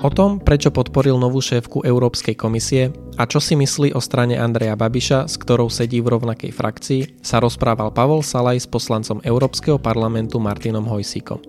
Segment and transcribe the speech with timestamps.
[0.00, 2.88] O tom, prečo podporil novú šéfku Európskej komisie
[3.20, 7.36] a čo si myslí o strane Andreja Babiša, s ktorou sedí v rovnakej frakcii, sa
[7.36, 11.44] rozprával Pavol Salaj s poslancom Európskeho parlamentu Martinom Hojsíkom.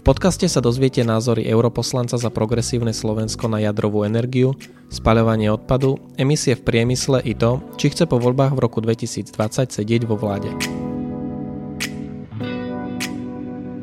[0.00, 4.56] V podcaste sa dozviete názory europoslanca za progresívne Slovensko na jadrovú energiu,
[4.88, 9.28] spaľovanie odpadu, emisie v priemysle i to, či chce po voľbách v roku 2020
[9.76, 10.48] sedieť vo vláde.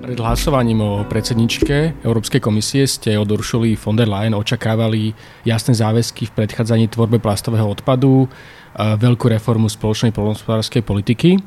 [0.08, 5.12] Pred hlasovaním o predsedničke Európskej komisie ste od Uršuly von der Leyen očakávali
[5.44, 8.32] jasné záväzky v predchádzaní tvorbe plastového odpadu,
[8.80, 11.44] veľkú reformu spoločnej poľnohospodárskej politiky,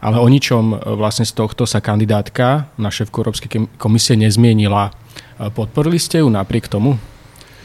[0.00, 4.96] ale o ničom e, vlastne z tohto sa kandidátka na šéfku Európskej komisie nezmienila.
[5.52, 6.96] Podporili ste ju napriek tomu?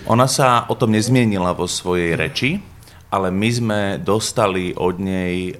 [0.03, 2.59] Ona sa o tom nezmienila vo svojej reči,
[3.07, 5.55] ale my sme dostali od nej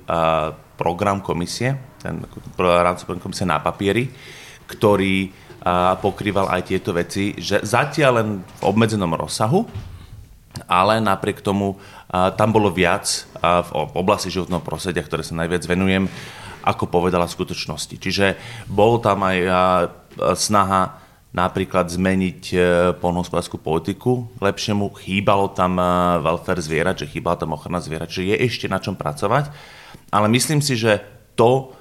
[0.76, 2.28] program komisie, ten
[2.60, 4.12] rámcový komisie na papieri,
[4.66, 5.32] ktorý
[6.02, 9.66] pokrýval aj tieto veci, že zatiaľ len v obmedzenom rozsahu,
[10.70, 16.06] ale napriek tomu tam bolo viac v oblasti životného prostredia, ktoré sa najviac venujem,
[16.62, 17.98] ako povedala skutočnosti.
[17.98, 18.38] Čiže
[18.70, 19.38] bol tam aj
[20.38, 21.02] snaha
[21.36, 22.58] napríklad zmeniť e,
[22.96, 24.96] polnohospodárskú politiku k lepšiemu.
[25.04, 25.76] Chýbalo tam
[26.24, 29.52] welfare zvierat, že chýbala tam ochrana zvierat, že je ešte na čom pracovať.
[30.16, 31.04] Ale myslím si, že
[31.36, 31.76] to,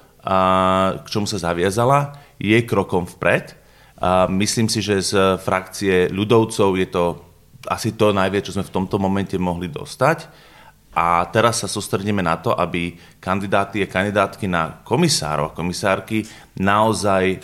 [0.99, 3.55] k čomu sa zaviazala, je krokom vpred.
[3.99, 7.03] A myslím si, že z frakcie ľudovcov je to
[7.65, 10.29] asi to najviac, čo sme v tomto momente mohli dostať.
[10.95, 16.23] A teraz sa sústredíme na to, aby kandidáty a kandidátky na komisárov a komisárky
[16.55, 17.43] naozaj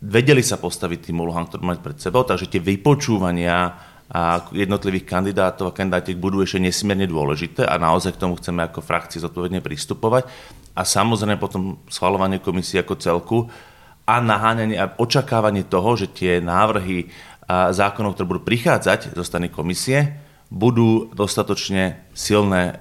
[0.00, 2.24] vedeli sa postaviť tým úlohám, ktoré mať pred sebou.
[2.24, 8.20] Takže tie vypočúvania a jednotlivých kandidátov a kandidátiek budú ešte nesmierne dôležité a naozaj k
[8.20, 10.28] tomu chceme ako frakcie zodpovedne pristupovať.
[10.76, 13.38] A samozrejme potom schvalovanie komisie ako celku
[14.04, 17.08] a naháňanie a očakávanie toho, že tie návrhy
[17.48, 20.20] zákonov, ktoré budú prichádzať zo strany komisie,
[20.54, 22.78] budú dostatočne silné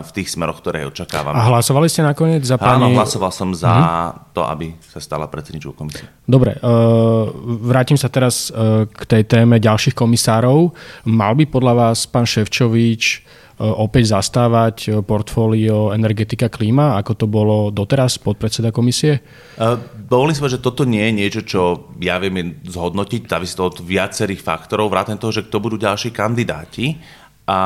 [0.00, 1.36] v tých smeroch, ktoré očakávame.
[1.36, 2.80] A hlasovali ste nakoniec za pani...
[2.80, 4.32] Áno, hlasoval som za uh-huh.
[4.32, 6.06] to, aby sa stala predsedničkou komisie.
[6.24, 7.28] Dobre, uh,
[7.60, 10.72] vrátim sa teraz uh, k tej téme ďalších komisárov.
[11.04, 17.26] Mal by podľa vás pán Ševčovič E, opäť zastávať e, portfólio energetika klíma, ako to
[17.28, 19.20] bolo doteraz podpredseda komisie?
[19.60, 21.60] Uh, dovolím si že toto nie je niečo, čo
[22.00, 26.96] ja viem zhodnotiť, závisí to od viacerých faktorov, vrátane toho, že kto budú ďalší kandidáti.
[27.44, 27.58] A...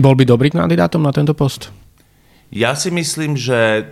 [0.00, 1.68] Bol by dobrý kandidátom na tento post?
[2.48, 3.84] Ja si myslím, že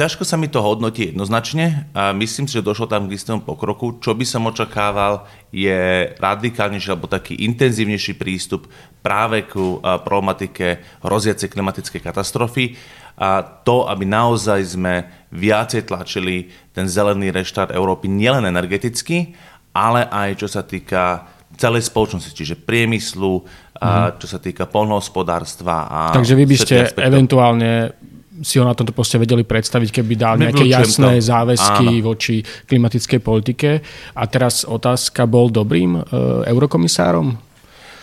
[0.00, 4.00] ťažko sa mi to hodnotí jednoznačne a myslím si, že došlo tam k istému pokroku.
[4.00, 8.64] Čo by som očakával je radikálnejší alebo taký intenzívnejší prístup
[9.04, 12.80] práve ku problematike hroziacej klimatickej katastrofy
[13.20, 19.36] a to, aby naozaj sme viacej tlačili ten zelený reštart Európy nielen energeticky,
[19.76, 21.28] ale aj čo sa týka
[21.60, 23.44] celej spoločnosti, čiže priemyslu,
[23.76, 24.16] mm.
[24.16, 25.76] čo sa týka polnohospodárstva.
[25.92, 27.92] A Takže vy by ste eventuálne
[28.40, 31.28] si ho na tomto poste vedeli predstaviť, keby dal nejaké jasné to.
[31.28, 32.06] záväzky Áno.
[32.12, 33.70] voči klimatickej politike.
[34.16, 36.02] A teraz otázka, bol dobrým e,
[36.48, 37.36] eurokomisárom?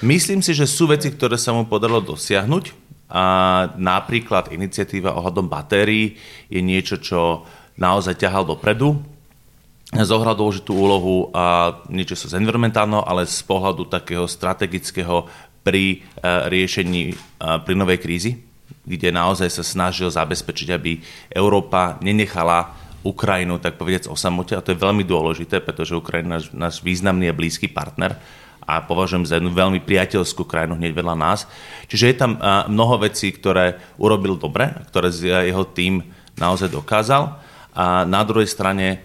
[0.05, 2.85] Myslím si, že sú veci, ktoré sa mu podarilo dosiahnuť.
[3.07, 3.23] A
[3.79, 6.19] napríklad iniciatíva ohľadom batérií
[6.51, 7.47] je niečo, čo
[7.79, 8.99] naozaj ťahal dopredu.
[9.95, 15.23] Zohral dôležitú úlohu a niečo sa z environmentálneho, ale z pohľadu takého strategického
[15.63, 15.97] pri e,
[16.51, 17.15] riešení e,
[17.63, 18.46] plynovej krízy
[18.88, 22.72] kde naozaj sa snažil zabezpečiť, aby Európa nenechala
[23.03, 24.55] Ukrajinu, tak povedať, o samote.
[24.55, 28.19] A to je veľmi dôležité, pretože Ukrajina je náš významný a blízky partner
[28.67, 31.47] a považujem za jednu veľmi priateľskú krajinu hneď vedľa nás.
[31.88, 32.35] Čiže je tam
[32.67, 35.07] mnoho vecí, ktoré urobil dobre, ktoré
[35.47, 36.03] jeho tým
[36.35, 37.39] naozaj dokázal.
[37.72, 39.00] A na druhej strane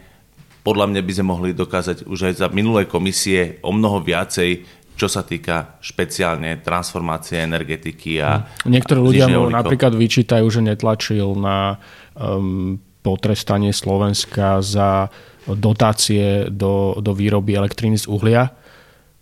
[0.62, 5.08] podľa mňa by sme mohli dokázať už aj za minulé komisie o mnoho viacej čo
[5.08, 8.70] sa týka špeciálne transformácie energetiky a hm.
[8.70, 11.80] Niektorí ľudia mu napríklad vyčítajú, že netlačil na
[12.15, 15.10] um, potrestanie Slovenska za
[15.47, 18.54] dotácie do, do výroby elektriny z uhlia.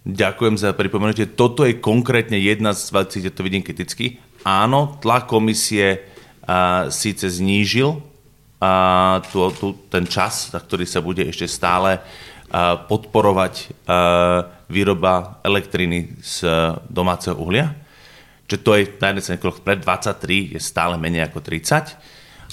[0.04, 1.28] Ďakujem za pripomenutie.
[1.32, 4.20] Toto je konkrétne jedna z vecí, kde to vidím kriticky.
[4.44, 6.00] Áno, tlak komisie
[6.44, 8.00] uh, síce znížil
[8.60, 13.54] uh, tu, tu, ten čas, za ktorý sa bude ešte stále uh, podporovať
[13.88, 16.46] uh, výroba elektriny z
[16.86, 17.74] domáceho uhlia.
[18.46, 21.94] Čiže to je na jednej strane krok pred 23 je stále menej ako 30.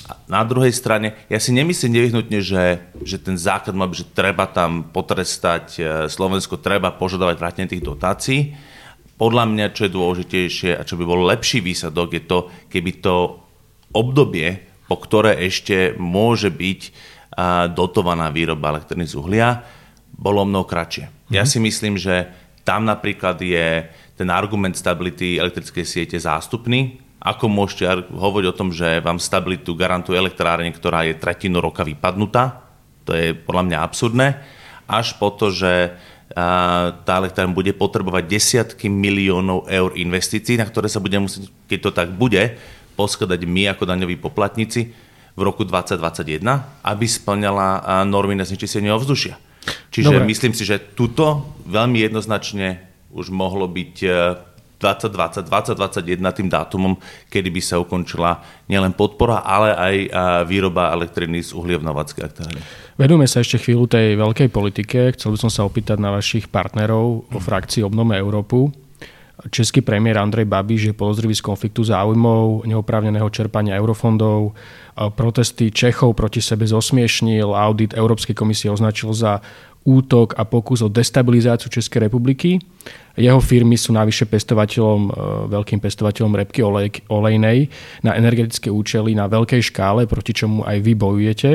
[0.08, 4.14] A na druhej strane, ja si nemyslím nevyhnutne, že, že ten základ má byť, že
[4.14, 8.54] treba tam potrestať e, Slovensko, treba požadovať vrátenie tých dotácií.
[9.18, 12.40] Podľa mňa, čo je dôležitejšie a čo by bol lepší výsledok, je to,
[12.70, 13.42] keby to
[13.92, 16.82] obdobie, po ktoré ešte môže byť
[17.74, 19.62] dotovaná výroba elektriny z uhlia,
[20.18, 21.06] bolo mnoho kratšie.
[21.08, 21.34] Mm-hmm.
[21.38, 22.28] Ja si myslím, že
[22.66, 23.86] tam napríklad je
[24.18, 27.00] ten argument stability elektrickej siete zástupný.
[27.22, 32.66] Ako môžete hovoriť o tom, že vám stabilitu garantuje elektrárne, ktorá je tretinu roka vypadnutá?
[33.06, 34.28] To je podľa mňa absurdné.
[34.90, 35.96] Až po to, že
[37.08, 41.92] tá elektrárne bude potrebovať desiatky miliónov eur investícií, na ktoré sa bude musieť, keď to
[41.96, 42.60] tak bude,
[43.00, 44.92] poskladať my ako daňoví poplatníci
[45.38, 46.42] v roku 2021,
[46.84, 49.40] aby splňala normy na znečistenie ovzdušia.
[49.92, 50.30] Čiže Dobre.
[50.30, 53.96] myslím si, že tuto veľmi jednoznačne už mohlo byť
[54.78, 56.94] 2020, 2021 tým dátumom,
[57.34, 59.96] kedy by sa ukončila nielen podpora, ale aj
[60.46, 62.62] výroba elektriny z uhlie v Novackej elektrárne.
[62.94, 65.18] Vedome sa ešte chvíľu tej veľkej politike.
[65.18, 68.70] Chcel by som sa opýtať na vašich partnerov vo frakcii Obnome Európu.
[69.38, 74.58] Český premiér Andrej Babiš je podozrivý z konfliktu záujmov, neoprávneného čerpania eurofondov,
[75.14, 79.38] protesty Čechov proti sebe zosmiešnil, audit Európskej komisie označil za
[79.88, 82.60] útok a pokus o destabilizáciu Českej republiky.
[83.16, 85.12] Jeho firmy sú navyše pestovateľom, e,
[85.48, 87.72] veľkým pestovateľom repky olej, olejnej
[88.04, 91.50] na energetické účely na veľkej škále, proti čomu aj vy bojujete.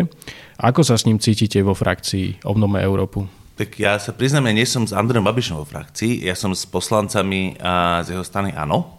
[0.64, 3.41] Ako sa s ním cítite vo frakcii Obnome Európu?
[3.62, 6.66] Tak ja sa priznám, ja nie som s Andrejom Babišom vo frakcii, ja som s
[6.66, 7.54] poslancami
[8.02, 8.98] z jeho strany Áno.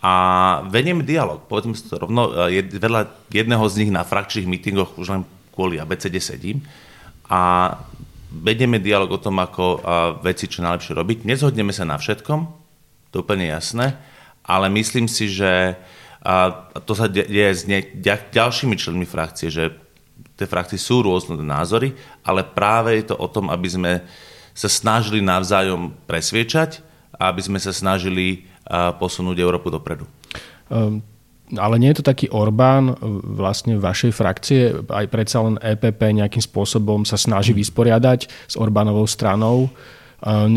[0.00, 0.12] A
[0.72, 5.12] vedieme dialog, povedzme si to rovno, e, vedľa jedného z nich na frakčných mítingoch už
[5.12, 5.22] len
[5.52, 6.64] kvôli ABCD sedím
[7.28, 7.76] a
[8.32, 9.84] vedieme dialog o tom, ako
[10.24, 11.28] veci čo najlepšie robiť.
[11.28, 12.40] Nezhodneme sa na všetkom,
[13.12, 14.00] to je úplne jasné,
[14.48, 15.76] ale myslím si, že
[16.24, 16.48] a
[16.80, 17.84] to sa deje s ne,
[18.32, 19.76] ďalšími členmi frakcie, že
[20.34, 21.94] tie frakcie sú rôzne názory,
[22.26, 23.92] ale práve je to o tom, aby sme
[24.54, 26.82] sa snažili navzájom presviečať
[27.18, 28.46] a aby sme sa snažili
[28.98, 30.06] posunúť Európu dopredu.
[30.70, 31.02] Um
[31.52, 32.94] ale nie je to taký Orbán e,
[33.36, 39.68] vlastne vašej frakcie, aj predsa len EPP nejakým spôsobom sa snaží vysporiadať s Orbánovou stranou.
[39.68, 39.70] E,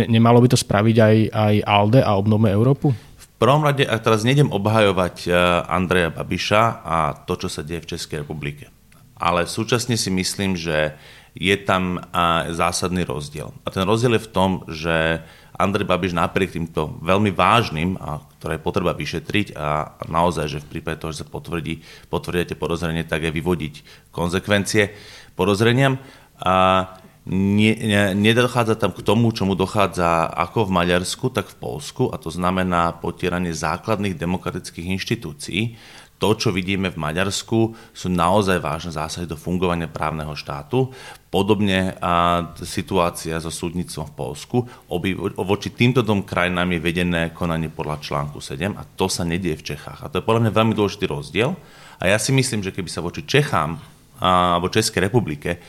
[0.07, 2.95] nemalo by to spraviť aj, aj ALDE a obnovme Európu?
[2.95, 5.29] V prvom rade, a teraz nejdem obhajovať e,
[5.67, 6.97] Andreja Babiša a
[7.27, 8.71] to, čo sa deje v Českej republike.
[9.17, 10.93] Ale súčasne si myslím, že
[11.37, 12.01] je tam
[12.49, 13.53] zásadný rozdiel.
[13.61, 15.21] A ten rozdiel je v tom, že
[15.57, 20.69] Andrej Babiš napriek týmto veľmi vážnym, a ktoré je potreba vyšetriť a naozaj, že v
[20.77, 21.81] prípade toho, že sa potvrdí,
[22.13, 23.73] potvrdia tie podozrenie, tak aj vyvodiť
[24.13, 24.93] konsekvencie
[25.33, 25.97] podozreniam.
[26.37, 26.85] A
[27.25, 32.21] ne, ne, nedochádza tam k tomu, čomu dochádza ako v Maďarsku, tak v Polsku, a
[32.21, 35.73] to znamená potieranie základných demokratických inštitúcií
[36.17, 40.89] to, čo vidíme v Maďarsku, sú naozaj vážne zásahy do fungovania právneho štátu.
[41.29, 44.57] Podobne a situácia so súdnictvom v Polsku.
[44.89, 49.53] Oby, voči týmto dom krajinám je vedené konanie podľa článku 7 a to sa nedie
[49.53, 50.01] v Čechách.
[50.01, 51.53] A to je podľa mňa veľmi dôležitý rozdiel.
[52.01, 53.77] A ja si myslím, že keby sa voči Čechám
[54.17, 55.61] alebo Českej republike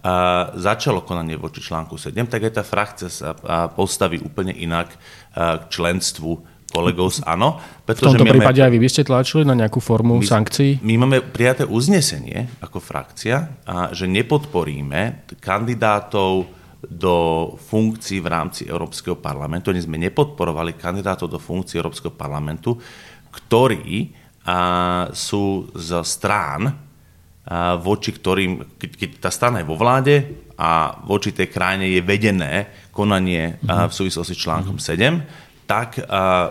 [0.00, 3.36] a začalo konanie voči článku 7, tak aj tá frakcia sa
[3.68, 4.88] postaví úplne inak
[5.36, 7.58] k členstvu kolegov z ANO.
[7.84, 10.78] v tomto máme, prípade aj vy by ste tlačili na nejakú formu my, sankcií?
[10.86, 16.46] My máme prijaté uznesenie ako frakcia, a že nepodporíme kandidátov
[16.80, 17.16] do
[17.60, 19.68] funkcií v rámci Európskeho parlamentu.
[19.68, 22.80] Oni sme nepodporovali kandidátov do funkcií Európskeho parlamentu,
[23.28, 24.16] ktorí
[24.46, 30.96] a, sú z strán, a, voči ktorým, keď, keď tá strana je vo vláde a
[31.04, 32.52] voči tej krajine je vedené
[32.96, 36.02] konanie a, v súvislosti s článkom 7, tak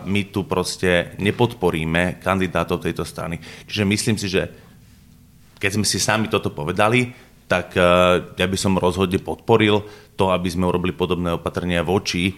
[0.07, 3.35] my tu proste nepodporíme kandidátov tejto strany.
[3.67, 4.47] Čiže myslím si, že
[5.59, 7.11] keď sme si sami toto povedali,
[7.51, 7.75] tak
[8.39, 9.83] ja by som rozhodne podporil
[10.15, 12.31] to, aby sme urobili podobné opatrenia voči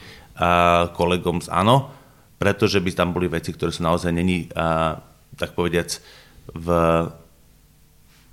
[0.97, 1.93] kolegom z ANO,
[2.41, 4.49] pretože by tam boli veci, ktoré sú naozaj není,
[5.37, 6.01] tak povediac,
[6.57, 6.67] v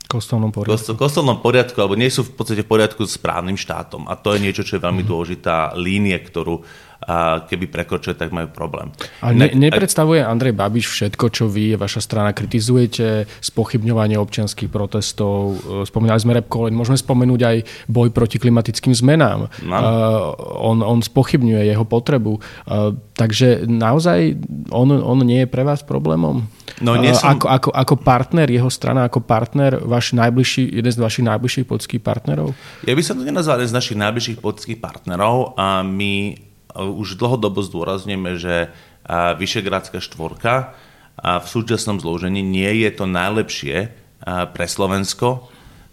[0.09, 0.97] kostolnom poriadku.
[0.97, 4.09] kostolnom poriadku, alebo nie sú v podstate v poriadku s právnym štátom.
[4.09, 5.09] A to je niečo, čo je veľmi mhm.
[5.13, 6.65] dôležitá línie, ktorú
[6.99, 8.91] a keby prekročili, tak majú problém.
[9.23, 15.87] A ne, nepredstavuje Andrej Babiš všetko, čo vy, vaša strana kritizujete, spochybňovanie občianských protestov, e,
[15.87, 19.47] spomínali sme rap môžeme spomenúť aj boj proti klimatickým zmenám.
[19.63, 19.77] No.
[19.79, 22.43] Uh, on, on spochybňuje jeho potrebu.
[22.67, 24.35] Uh, takže naozaj
[24.75, 26.51] on, on nie je pre vás problémom?
[26.83, 27.37] No, nie som...
[27.37, 32.03] ako, ako, ako partner, jeho strana ako partner, váš najbližší, jeden z vašich najbližších politických
[32.03, 32.53] partnerov?
[32.87, 35.59] Ja by som to nenazval jeden z našich najbližších politických partnerov.
[35.59, 38.73] A my už dlhodobo zdôrazňujeme, že
[39.09, 40.77] Vyšegrádska štvorka
[41.19, 43.91] v súčasnom zložení nie je to najlepšie
[44.27, 45.49] pre Slovensko,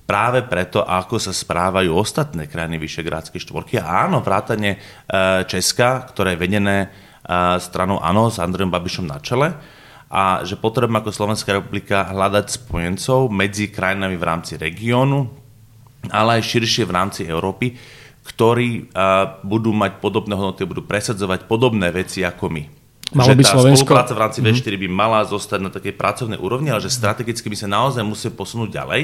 [0.05, 3.81] práve preto, ako sa správajú ostatné krajiny Vyšegrádskej štvorky.
[3.81, 4.77] A áno, vrátane
[5.49, 6.77] Česka, ktoré je vedené
[7.57, 9.49] stranou ANO s Andrejom Babišom na čele
[10.05, 15.25] a že potrebujeme ako Slovenská republika hľadať spojencov medzi krajinami v rámci regiónu,
[16.13, 17.73] ale aj širšie v rámci Európy,
[18.25, 18.89] ktorí
[19.45, 22.63] budú mať podobné hodnoty, budú presadzovať podobné veci ako my.
[23.13, 23.85] Malo že by tá Slovensko...
[23.85, 27.57] spolupráca v rámci V4 by mala zostať na takej pracovnej úrovni, ale že strategicky by
[27.57, 29.01] sa naozaj museli posunúť ďalej.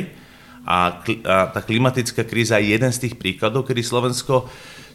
[0.66, 4.50] A, kli- a tá klimatická kríza je jeden z tých príkladov, kedy Slovensko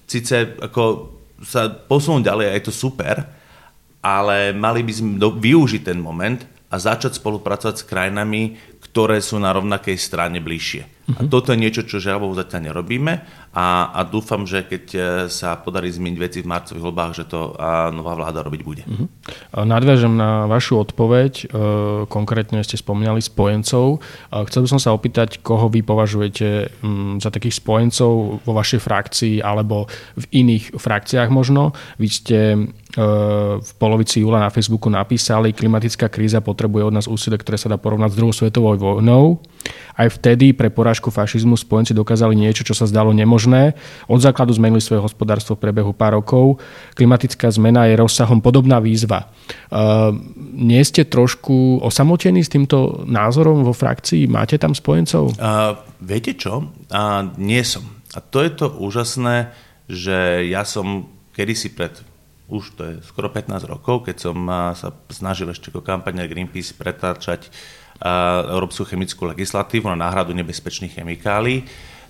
[0.07, 3.23] síce ako sa posunú ďalej a je to super,
[4.03, 9.37] ale mali by sme do, využiť ten moment a začať spolupracovať s krajinami, ktoré sú
[9.37, 10.83] na rovnakej strane bližšie.
[11.07, 11.17] Uh-huh.
[11.17, 11.31] A Mhm.
[11.31, 13.23] toto je niečo, čo žiaľ zatiaľ nerobíme
[13.55, 17.55] a, a dúfam, že keď e, sa podarí zmeniť veci v marcových voľbách, že to
[17.57, 18.83] a nová vláda robiť bude.
[18.85, 19.07] Uh-huh.
[19.55, 21.47] Nadviažem na vašu odpoveď, e,
[22.11, 24.03] konkrétne ste spomínali spojencov.
[24.51, 29.35] Chcel by som sa opýtať, koho vy považujete mm, za takých spojencov vo vašej frakcii
[29.41, 29.87] alebo
[30.19, 31.71] v iných frakciách možno.
[32.03, 32.39] Vy ste
[33.61, 37.77] v polovici júla na Facebooku napísali, klimatická kríza potrebuje od nás úsilie, ktoré sa dá
[37.77, 39.41] porovnať s druhou svetovou vojnou.
[39.97, 43.73] Aj vtedy pre porážku fašizmu spojenci dokázali niečo, čo sa zdalo nemožné.
[44.07, 46.61] Od základu zmenili svoje hospodárstvo v priebehu pár rokov.
[46.93, 49.33] Klimatická zmena je rozsahom podobná výzva.
[49.73, 50.13] Uh,
[50.53, 54.29] nie ste trošku osamotení s týmto názorom vo frakcii?
[54.29, 55.41] Máte tam spojencov?
[55.41, 56.69] Uh, viete čo?
[56.93, 57.83] Uh, nie som.
[58.13, 59.57] A to je to úžasné,
[59.89, 61.97] že ja som kedysi pred
[62.47, 64.39] už to je skoro 15 rokov, keď som
[64.79, 67.51] sa snažil ešte ako kampaňa Greenpeace pretáčať
[68.53, 71.65] európsku chemickú legislatívu na náhradu nebezpečných chemikálií,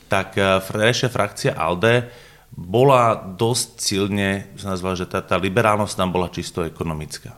[0.07, 0.39] tak
[0.71, 2.11] naša frakcia ALDE
[2.57, 7.37] bola dosť silne, som nazval, že tá, tá liberálnosť tam bola čisto ekonomická.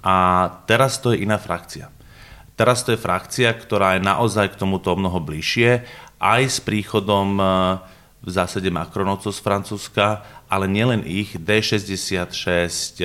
[0.00, 1.90] A teraz to je iná frakcia.
[2.58, 5.86] Teraz to je frakcia, ktorá je naozaj k tomuto mnoho bližšie,
[6.18, 7.38] aj s príchodom
[8.18, 12.98] v zásade Macronovcov z Francúzska, ale nielen ich, D66,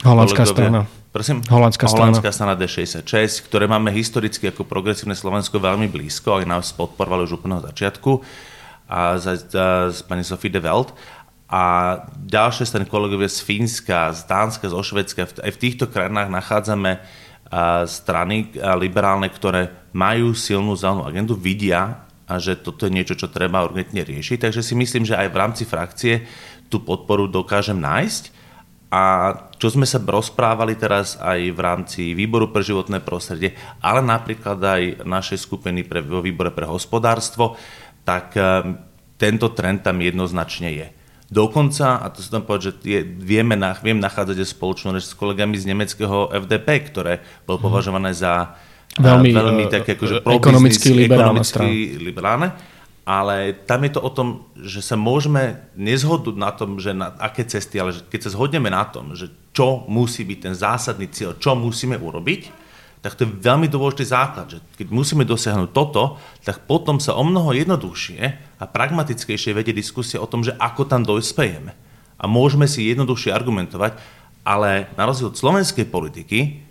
[0.00, 0.88] Holandská strana.
[1.14, 1.46] Prosím?
[1.46, 2.10] Holandská strana.
[2.10, 7.38] Holandská strana D66, ktoré máme historicky ako progresívne Slovensko veľmi blízko, aj nás podporovali už
[7.38, 8.18] úplného začiatku
[8.90, 10.90] a za, za, z pani Sophie de Welt.
[11.46, 11.62] A
[12.18, 16.98] ďalšie strany kolegovia z Fínska, z Dánska, zo Švedska, aj v týchto krajinách nachádzame
[17.86, 18.50] strany
[18.82, 24.00] liberálne, ktoré majú silnú zelenú agendu, vidia, a že toto je niečo, čo treba urgentne
[24.00, 24.48] riešiť.
[24.48, 26.24] Takže si myslím, že aj v rámci frakcie
[26.72, 28.43] tú podporu dokážem nájsť.
[28.94, 29.00] A
[29.58, 34.82] čo sme sa rozprávali teraz aj v rámci výboru pre životné prostredie, ale napríklad aj
[35.02, 37.58] našej skupiny pre, vo výbore pre hospodárstvo,
[38.06, 38.38] tak
[39.18, 40.86] tento trend tam jednoznačne je.
[41.26, 45.58] Dokonca, a to sa tam povedať, že je, vieme, viem nachádzať spoločnú reč s kolegami
[45.58, 48.54] z nemeckého FDP, ktoré bolo považované za
[48.94, 51.42] veľmi, veľmi také akože ekonomicky liberálne
[51.98, 52.54] liberálne,
[53.04, 57.44] ale tam je to o tom, že sa môžeme nezhodnúť na tom, že na aké
[57.44, 61.52] cesty, ale keď sa zhodneme na tom, že čo musí byť ten zásadný cieľ, čo
[61.52, 62.64] musíme urobiť,
[63.04, 67.20] tak to je veľmi dôležitý základ, že keď musíme dosiahnuť toto, tak potom sa o
[67.20, 68.20] mnoho jednoduchšie
[68.56, 71.76] a pragmatickejšie vedie diskusia o tom, že ako tam dospejeme.
[72.16, 74.00] A môžeme si jednoduchšie argumentovať,
[74.48, 76.63] ale na rozdiel od slovenskej politiky,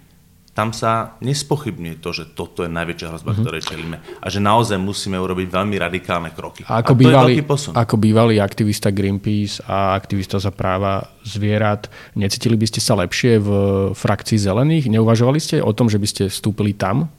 [0.53, 3.45] tam sa nespochybňuje to, že toto je najväčšia hrozba, mm-hmm.
[3.45, 6.61] ktorej čelíme a že naozaj musíme urobiť veľmi radikálne kroky.
[6.69, 7.33] A ako, a bývalý,
[7.73, 13.49] ako bývalý aktivista Greenpeace a aktivista za práva zvierat, necítili by ste sa lepšie v
[13.97, 14.93] frakcii zelených?
[14.93, 17.09] Neuvažovali ste o tom, že by ste vstúpili tam?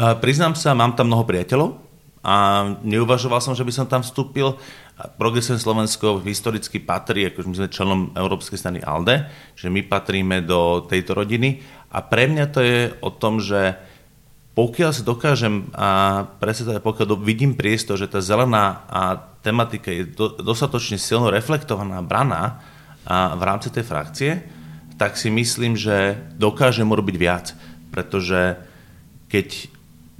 [0.00, 1.76] A priznám sa, mám tam mnoho priateľov
[2.24, 4.56] a neuvažoval som, že by som tam vstúpil.
[5.16, 10.84] Progresívne Slovensko historicky patrí, akože my sme členom Európskej strany ALDE, že my patríme do
[10.84, 13.74] tejto rodiny a pre mňa to je o tom, že
[14.54, 20.36] pokiaľ si dokážem a presne pokiaľ vidím priestor, že tá zelená a tematika je do,
[20.38, 22.62] dostatočne silno reflektovaná, braná
[23.06, 24.30] a v rámci tej frakcie,
[25.00, 27.56] tak si myslím, že dokážem urobiť viac.
[27.88, 28.60] Pretože
[29.32, 29.72] keď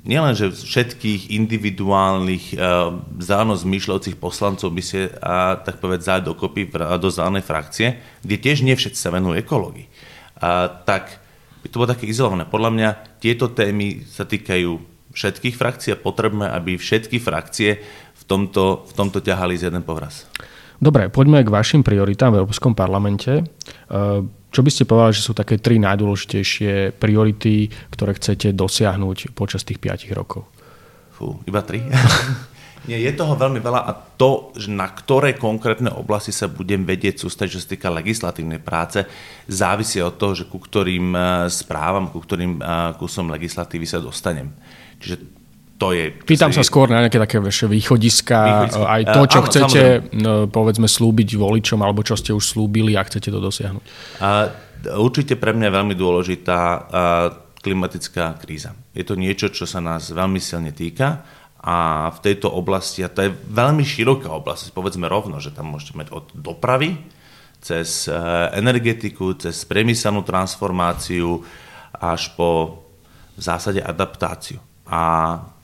[0.09, 6.73] nielen, že všetkých individuálnych uh, zeleno zmýšľajúcich poslancov by ste, uh, tak povedať, zájť dokopy
[6.97, 11.20] do zelenej frakcie, kde tiež nie všetci sa venujú ekológii, uh, tak
[11.61, 12.49] by to bolo také izolované.
[12.49, 12.89] Podľa mňa
[13.21, 14.71] tieto témy sa týkajú
[15.13, 17.83] všetkých frakcií a potrebujeme, aby všetky frakcie
[18.15, 20.31] v tomto, v tomto ťahali z jeden povraz.
[20.81, 23.45] Dobre, poďme k vašim prioritám v Európskom parlamente.
[24.51, 29.77] Čo by ste povedali, že sú také tri najdôležitejšie priority, ktoré chcete dosiahnuť počas tých
[29.77, 30.49] 5 rokov?
[31.13, 31.85] Fú, iba tri?
[32.91, 37.55] Nie, je toho veľmi veľa a to, na ktoré konkrétne oblasti sa budem vedieť sústať,
[37.55, 39.07] čo sa týka legislatívnej práce,
[39.47, 41.15] závisí od toho, že ku ktorým
[41.47, 42.59] správam, ku ktorým
[42.99, 44.51] kusom legislatívy sa dostanem.
[44.99, 45.17] Čiže
[45.79, 46.11] to je...
[46.13, 48.83] Pýtam sa skôr na nejaké také východiska, východiska.
[48.83, 49.81] aj to, čo áno, chcete,
[50.11, 50.51] samozrejme.
[50.51, 53.85] povedzme, slúbiť voličom, alebo čo ste už slúbili a chcete to dosiahnuť.
[54.19, 54.51] A,
[54.99, 56.59] určite pre mňa je veľmi dôležitá
[57.61, 58.75] klimatická kríza.
[58.93, 63.29] Je to niečo, čo sa nás veľmi silne týka A v tejto oblasti, a to
[63.29, 66.97] je veľmi široká oblasť, povedzme rovno, že tam môžete mať od dopravy,
[67.61, 68.17] cez eh,
[68.57, 71.45] energetiku, cez priemyselnú transformáciu
[71.93, 72.81] až po
[73.41, 74.61] v zásade adaptáciu.
[74.85, 75.01] A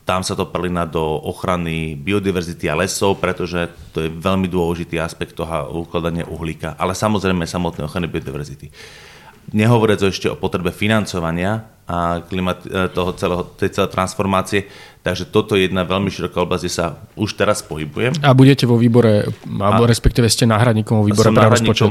[0.01, 5.37] tam sa to prelína do ochrany biodiverzity a lesov, pretože to je veľmi dôležitý aspekt
[5.37, 8.71] toho ukladania uhlíka, ale samozrejme samotnej ochrany biodiverzity.
[9.55, 14.67] Nehovoriac ešte o potrebe financovania a klimat, e, toho celého, tej celej transformácie.
[15.07, 18.11] Takže toto je jedna veľmi široká oblasť, kde sa už teraz pohybujem.
[18.19, 21.87] A budete vo výbore, alebo a respektíve ste náhradníkom vo výbore pre rozpočet?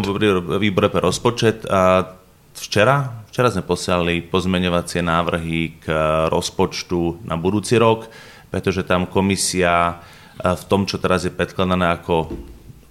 [0.60, 1.64] výbore pre rozpočet.
[1.64, 2.12] A
[2.52, 5.86] včera, včera sme posielali pozmeňovacie návrhy k
[6.28, 8.12] rozpočtu na budúci rok,
[8.52, 9.96] pretože tam komisia
[10.36, 12.36] e, v tom, čo teraz je predkladané ako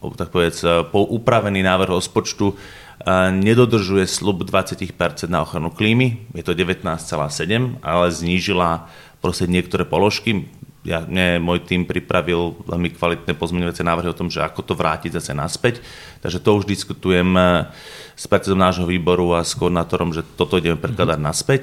[0.01, 2.55] tak povedz, e, upravený návrh rozpočtu,
[3.29, 10.47] nedodržuje slub 20% na ochranu klímy, je to 19,7, ale znížila proste niektoré položky.
[10.87, 15.17] Ja, mne, môj tým pripravil veľmi kvalitné pozmeňovacie návrhy o tom, že ako to vrátiť
[15.17, 15.81] zase naspäť.
[16.23, 17.69] Takže to už diskutujem e,
[18.15, 21.29] s predsedom nášho výboru a s koordinátorom, že toto ideme prekladať mm-hmm.
[21.29, 21.61] naspäť.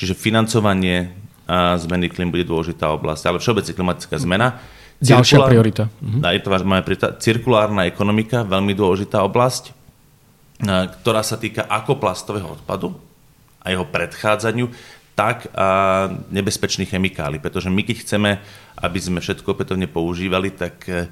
[0.00, 1.12] Čiže financovanie
[1.50, 4.62] zmeny klím bude dôležitá oblasť, ale všeobecne klimatická zmena.
[5.00, 5.88] Ďalšia priorita.
[6.04, 6.20] Mhm.
[6.22, 7.16] Je to máme priorita.
[7.16, 9.80] Cirkulárna ekonomika, veľmi dôležitá oblasť
[10.68, 12.92] ktorá sa týka ako plastového odpadu
[13.64, 14.68] a jeho predchádzaniu,
[15.16, 17.40] tak a nebezpečných chemikálií.
[17.40, 18.30] Pretože my keď chceme,
[18.80, 21.08] aby sme všetko opätovne používali, tak e,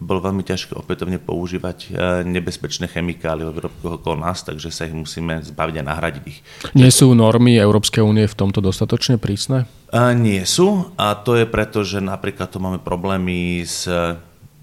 [0.00, 1.88] bolo veľmi ťažké opätovne používať e,
[2.24, 6.40] nebezpečné chemikálie vo výrobkoch okolo nás, takže sa ich musíme zbaviť a nahradiť ich.
[6.72, 9.68] Nie sú normy Európskej únie v tomto dostatočne prísne?
[9.92, 13.84] A nie sú a to je preto, že napríklad to máme problémy s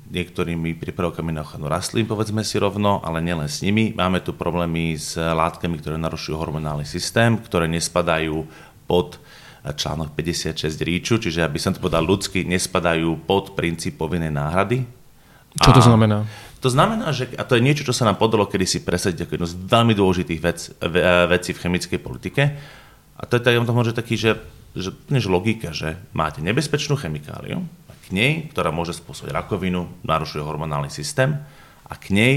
[0.08, 3.92] niektorými prípravkami na ochranu rastlín, povedzme si rovno, ale nielen s nimi.
[3.92, 8.48] Máme tu problémy s látkami, ktoré narušujú hormonálny systém, ktoré nespadajú
[8.88, 9.20] pod
[9.68, 14.88] článok 56 ríču, čiže aby som to povedal ľudsky, nespadajú pod princíp povinnej náhrady.
[15.58, 16.26] Čo to znamená?
[16.62, 19.48] To znamená, že, a to je niečo, čo sa nám podalo kedysi presadiť ako jednu
[19.48, 22.44] z veľmi dôležitých vec, ve, vecí v chemickej politike.
[23.18, 24.42] A to je tak, to môže taký, že,
[24.74, 30.90] že než logika, že máte nebezpečnú chemikáliu, k nej, ktorá môže spôsobiť rakovinu, narušuje hormonálny
[30.90, 31.38] systém
[31.86, 32.36] a k nej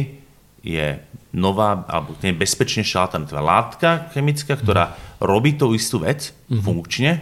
[0.60, 1.00] je
[1.32, 6.60] nová, alebo k nej bezpečnejšia alternatíva látka chemická, ktorá robí tú istú vec mm-hmm.
[6.60, 7.12] funkčne,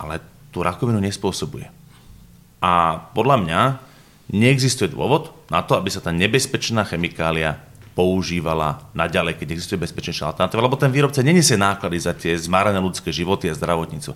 [0.00, 0.22] ale
[0.54, 1.68] tú rakovinu nespôsobuje.
[2.64, 3.60] A podľa mňa
[4.32, 7.60] neexistuje dôvod na to, aby sa tá nebezpečná chemikália
[7.96, 13.10] používala naďalej, keď existuje bezpečnejšia alternatíva, lebo ten výrobca nenesie náklady za tie zmárané ľudské
[13.10, 14.14] životy a zdravotníctvo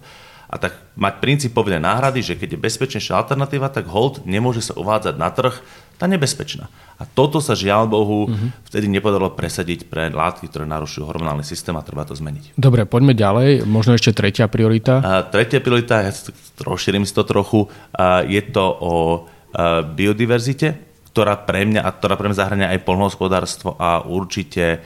[0.53, 4.77] a tak mať princíp povinné náhrady, že keď je bezpečnejšia alternatíva, tak hold nemôže sa
[4.77, 5.57] uvádzať na trh
[5.97, 6.69] tá nebezpečná.
[7.01, 8.69] A toto sa žiaľ Bohu mm-hmm.
[8.69, 12.53] vtedy nepodalo presadiť pre látky, ktoré narušujú hormonálny systém a treba to zmeniť.
[12.61, 13.65] Dobre, poďme ďalej.
[13.65, 15.01] Možno ešte tretia priorita.
[15.01, 16.13] A tretia priorita, ja
[16.61, 18.93] rozšírim si to trochu, a je to o
[19.97, 20.69] biodiverzite,
[21.13, 24.81] ktorá pre mňa, a ktorá pre mňa zahrania aj polnohospodárstvo a určite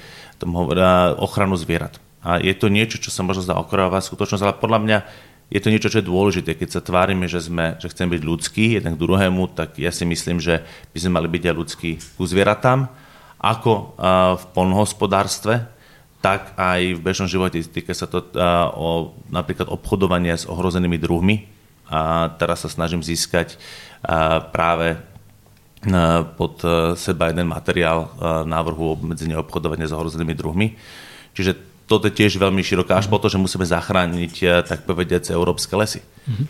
[1.23, 2.03] ochranu zvierat.
[2.27, 4.99] A je to niečo, čo sa možno zdá okrajová skutočnosť, ale podľa mňa
[5.47, 6.59] je to niečo, čo je dôležité.
[6.59, 10.03] Keď sa tvárime, že, sme, že chceme byť ľudskí jeden k druhému, tak ja si
[10.03, 12.91] myslím, že by sme mali byť aj ľudskí ku zvieratám,
[13.39, 13.95] ako
[14.35, 15.71] v polnohospodárstve,
[16.19, 17.63] tak aj v bežnom živote.
[17.63, 18.27] Týka sa to
[18.75, 21.47] o napríklad obchodovania s ohrozenými druhmi.
[21.87, 23.59] A teraz sa snažím získať
[24.51, 24.99] práve
[26.35, 26.59] pod
[26.99, 28.11] seba jeden materiál
[28.43, 30.75] návrhu obmedzenia obchodovania s ohrozenými druhmi.
[31.37, 35.31] Čiže toto je tiež veľmi široká, až po to, že musíme zachrániť, eh, tak povediať,
[35.31, 36.03] európske lesy.
[36.03, 36.47] Mm-hmm.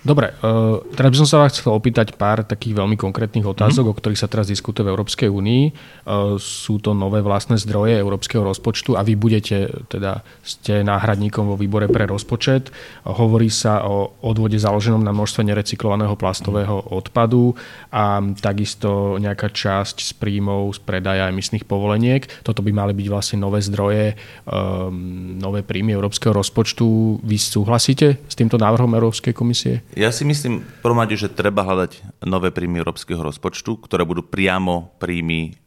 [0.00, 3.90] Dobre, uh, teraz by som sa vás chcel opýtať pár takých veľmi konkrétnych otázok, mm.
[3.92, 5.62] o ktorých sa teraz diskutuje v Európskej únii.
[6.08, 11.60] Uh, sú to nové vlastné zdroje európskeho rozpočtu a vy budete, teda ste náhradníkom vo
[11.60, 12.72] výbore pre rozpočet.
[12.72, 17.52] Uh, hovorí sa o odvode založenom na množstve nerecyklovaného plastového odpadu
[17.92, 22.24] a takisto nejaká časť z príjmov z predaja emisných povoleniek.
[22.40, 24.16] Toto by mali byť vlastne nové zdroje,
[24.48, 27.20] um, nové príjmy európskeho rozpočtu.
[27.20, 29.84] Vy súhlasíte s týmto návrhom Európskej komisie?
[29.98, 35.58] Ja si myslím prvom že treba hľadať nové príjmy európskeho rozpočtu, ktoré budú priamo príjmy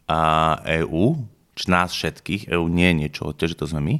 [0.64, 1.20] EÚ,
[1.52, 3.96] či nás všetkých, EÚ nie je niečo, že to sme my.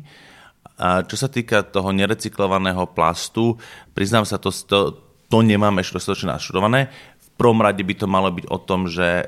[0.80, 3.60] A čo sa týka toho nerecyklovaného plastu,
[3.92, 4.96] priznám sa, to, to,
[5.28, 6.88] to nemám ešte dostatočne naštudované.
[7.20, 9.28] V prvom rade by to malo byť o tom, že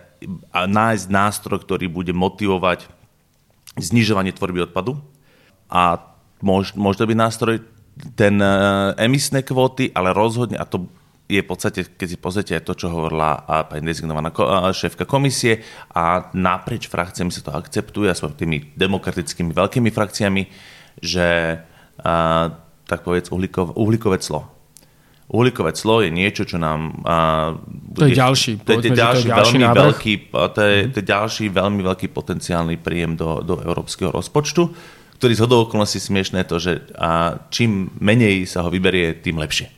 [0.56, 2.88] nájsť nástroj, ktorý bude motivovať
[3.76, 5.04] znižovanie tvorby odpadu
[5.68, 6.00] a
[6.40, 7.75] môže, môže to nástroj
[8.16, 8.52] ten e,
[9.00, 10.88] emisné kvóty, ale rozhodne, a to
[11.26, 14.30] je v podstate, keď si pozrite aj to, čo hovorila pani dezignovaná
[14.70, 20.44] šéfka komisie a naprieč frakciami sa to akceptuje, aspoň tými demokratickými veľkými frakciami,
[21.02, 21.58] že
[22.06, 22.14] a,
[22.86, 24.46] tak povedz uhlíkov, uhlíkové clo.
[25.26, 27.02] Uhlíkové clo je niečo, čo nám...
[27.02, 27.16] A,
[27.98, 29.82] to je ďalší, to je, povedzme, ďalší, to je ďalší veľmi návrh.
[29.82, 34.70] veľký, to je, to je ďalší veľmi veľký potenciálny príjem do, do európskeho rozpočtu,
[35.18, 39.76] ktorý z hodou okolností smiešné to, že a čím menej sa ho vyberie, tým lepšie.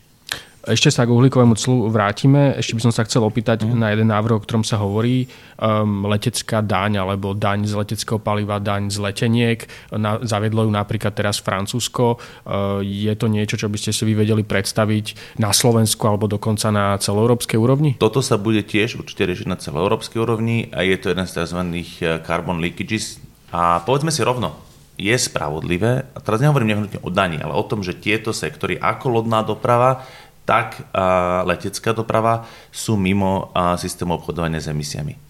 [0.68, 2.52] Ešte sa k uhlíkovému clu vrátime.
[2.60, 3.72] Ešte by som sa chcel opýtať mm.
[3.72, 5.32] na jeden návrh, o ktorom sa hovorí.
[5.56, 9.64] Um, letecká daň alebo daň z leteckého paliva, daň z leteniek.
[9.96, 12.20] Na, zaviedlo ju napríklad teraz Francúzsko.
[12.44, 16.68] Uh, je to niečo, čo by ste si vy vedeli predstaviť na Slovensku alebo dokonca
[16.68, 17.96] na celoeurópskej úrovni?
[17.96, 21.64] Toto sa bude tiež určite riešiť na celoeurópskej úrovni a je to jeden z tzv.
[22.28, 23.24] carbon leakages.
[23.56, 24.67] A povedzme si rovno,
[24.98, 29.22] je spravodlivé, a teraz nehovorím nehnutne o daní, ale o tom, že tieto sektory ako
[29.22, 30.04] lodná doprava,
[30.48, 35.28] tak a letecká doprava sú mimo a, systému obchodovania s emisiami.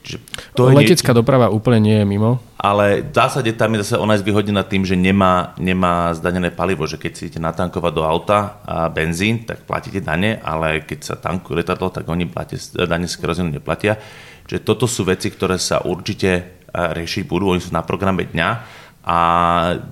[0.00, 0.18] Čiže
[0.56, 1.20] to Letecká nie...
[1.20, 2.40] doprava úplne nie je mimo.
[2.56, 6.88] Ale v zásade tam je zase ona je zvýhodnená tým, že nemá, nemá zdanené palivo,
[6.88, 11.14] že keď si idete natankovať do auta a benzín, tak platíte dane, ale keď sa
[11.20, 12.56] tankuje letadlo, tak oni platia,
[12.88, 14.00] dane z kerozínu neplatia.
[14.48, 18.48] Čiže toto sú veci, ktoré sa určite riešiť budú, oni sú na programe dňa
[19.00, 19.18] a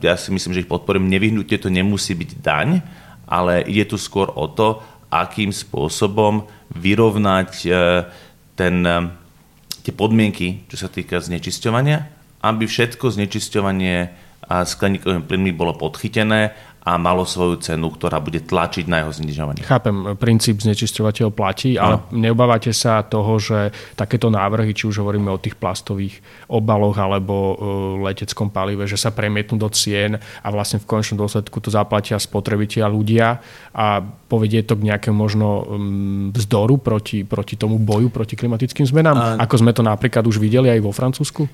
[0.05, 1.09] ja si myslím, že ich podporím.
[1.09, 2.85] Nevyhnutne to nemusí byť daň,
[3.25, 6.44] ale ide tu skôr o to, akým spôsobom
[6.77, 7.71] vyrovnať e,
[8.53, 8.99] ten, e,
[9.81, 11.99] tie podmienky, čo sa týka znečisťovania,
[12.44, 13.97] aby všetko znečisťovanie
[14.49, 16.57] a skleníkovými plynmi bolo podchytené
[16.88, 19.61] a malo svoju cenu, ktorá bude tlačiť na jeho znižovanie.
[19.61, 22.16] Chápem, princíp znečisťovateľ platí, ale no.
[22.16, 27.55] neobávate sa toho, že takéto návrhy, či už hovoríme o tých plastových obaloch alebo uh,
[28.09, 32.88] leteckom palive, že sa premietnú do cien a vlastne v konečnom dôsledku to zaplatia spotrebitelia
[32.88, 33.37] ľudia
[33.77, 39.16] a povedie to k nejakému možno um, vzdoru proti, proti tomu boju proti klimatickým zmenám,
[39.16, 39.27] a...
[39.44, 41.44] ako sme to napríklad už videli aj vo Francúzsku?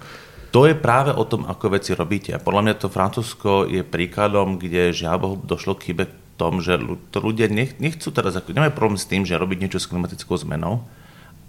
[0.55, 2.31] To je práve o tom, ako veci robíte.
[2.31, 6.63] A podľa mňa to Francúzsko je príkladom, kde žiaľ Bohu došlo k chybe v tom,
[6.63, 6.79] že
[7.11, 10.39] to ľudia nech, nechcú teraz, ako, nemajú problém s tým, že robiť niečo s klimatickou
[10.39, 10.87] zmenou,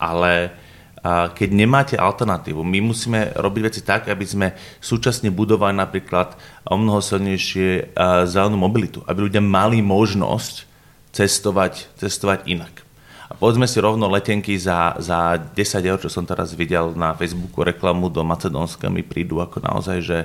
[0.01, 0.57] ale
[1.05, 4.47] a keď nemáte alternatívu, my musíme robiť veci tak, aby sme
[4.81, 6.33] súčasne budovali napríklad
[6.65, 7.93] o mnoho silnejšie
[8.25, 10.65] zelenú mobilitu, aby ľudia mali možnosť
[11.13, 12.84] cestovať, cestovať inak.
[13.25, 17.65] A povedzme si rovno letenky za, za 10 eur, čo som teraz videl na Facebooku
[17.65, 20.17] reklamu do Macedónska, mi prídu ako naozaj, že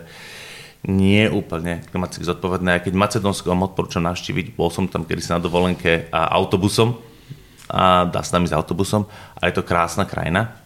[0.85, 2.81] nie úplne klimaticky zodpovedné.
[2.85, 6.97] Keď Macedónsko vám odporúčam navštíviť, bol som tam kedy na dovolenke a autobusom,
[7.71, 9.07] a dá sa tam ísť autobusom
[9.39, 10.59] a je to krásna krajina.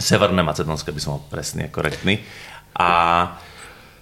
[0.00, 2.18] Severné Macedónsko by som bol presne korektný.
[2.74, 2.90] A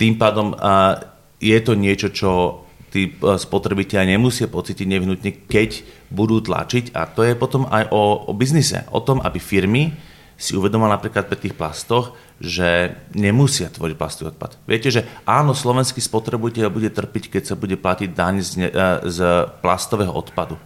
[0.00, 0.96] tým pádom a
[1.42, 5.80] je to niečo, čo tí e, spotrebitelia nemusia pocítiť nevyhnutne, keď
[6.12, 6.92] budú tlačiť.
[6.92, 9.96] A to je potom aj o, o biznise, o tom, aby firmy
[10.36, 14.58] si uvedomili napríklad pri tých plastoch, že nemusia tvoriť plastový odpad.
[14.66, 18.86] Viete, že áno, slovenský spotrebiteľ bude trpiť, keď sa bude platiť daň z, ne, e,
[19.08, 19.18] z
[19.64, 20.58] plastového odpadu.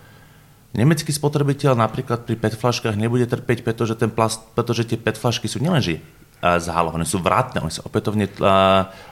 [0.73, 5.47] Nemecký spotrebiteľ napríklad pri PET flaškách nebude trpeť, pretože, ten plast, pretože tie PET flašky
[5.47, 6.03] sú nielenže e,
[6.41, 8.33] zálohované, sú vrátne, oni sa opätovne,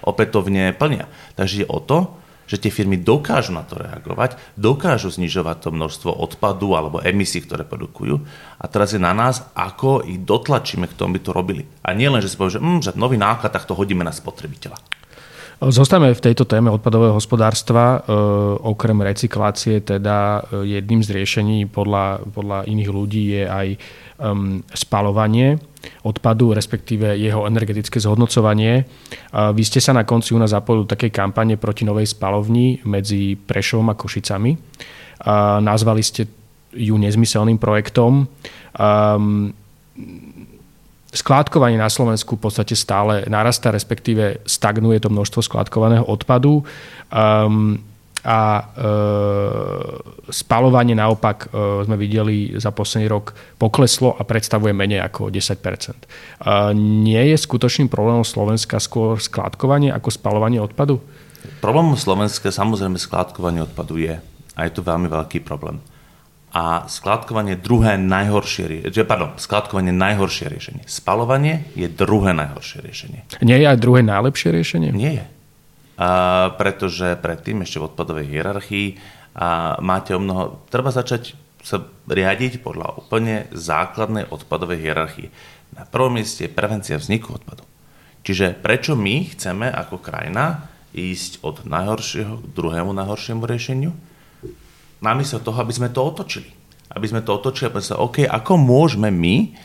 [0.01, 1.07] opätovne plnia.
[1.37, 6.11] Takže je o to, že tie firmy dokážu na to reagovať, dokážu znižovať to množstvo
[6.13, 8.21] odpadu alebo emisí, ktoré produkujú.
[8.61, 11.63] A teraz je na nás, ako ich dotlačíme k tomu, by to robili.
[11.85, 14.13] A nie len, že si povie, že, mm, že nový náklad, tak to hodíme na
[14.13, 14.77] spotrebiteľa.
[15.63, 18.03] Zostame v tejto téme odpadového hospodárstva.
[18.05, 18.13] E,
[18.59, 23.69] okrem recyklácie teda e, jedným z riešení podľa, podľa iných ľudí je aj
[24.19, 25.63] um, spalovanie
[26.03, 28.85] odpadu, respektíve jeho energetické zhodnocovanie.
[29.33, 33.89] Vy ste sa na konci nás zapojili do takej kampane proti novej spalovni medzi Prešovom
[33.91, 34.53] a Košicami.
[35.61, 36.27] Nazvali ste
[36.75, 38.27] ju nezmyselným projektom.
[41.15, 46.67] Skládkovanie na Slovensku v podstate stále narastá, respektíve stagnuje to množstvo skládkovaného odpadu.
[48.25, 48.65] A e,
[50.33, 55.73] spalovanie naopak e, sme videli za posledný rok pokleslo a predstavuje menej ako 10 e,
[56.81, 61.05] Nie je skutočným problémom Slovenska skôr skládkovanie ako spalovanie odpadu?
[61.61, 64.17] Problémom Slovenska samozrejme skládkovanie odpadu je
[64.57, 65.85] a je to veľmi veľký problém.
[66.55, 69.05] A skládkovanie druhé najhoršie riešenie.
[69.05, 70.83] Pardon, skládkovanie najhoršie riešenie.
[70.87, 73.21] Spalovanie je druhé najhoršie riešenie.
[73.43, 74.95] Nie je aj druhé najlepšie riešenie?
[74.95, 75.25] Nie je
[76.59, 78.89] pretože predtým ešte v odpadovej hierarchii
[79.35, 80.63] a máte o mnoho...
[80.71, 85.29] Treba začať sa riadiť podľa úplne základnej odpadovej hierarchie.
[85.75, 87.65] Na prvom mieste je prevencia vzniku odpadu.
[88.25, 93.91] Čiže prečo my chceme ako krajina ísť od najhoršieho k druhému najhoršiemu riešeniu?
[95.03, 96.49] Namiesto toho, aby sme to otočili.
[96.93, 99.57] Aby sme to otočili a sa, OK, ako môžeme my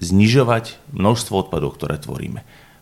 [0.00, 2.40] znižovať množstvo odpadov, ktoré tvoríme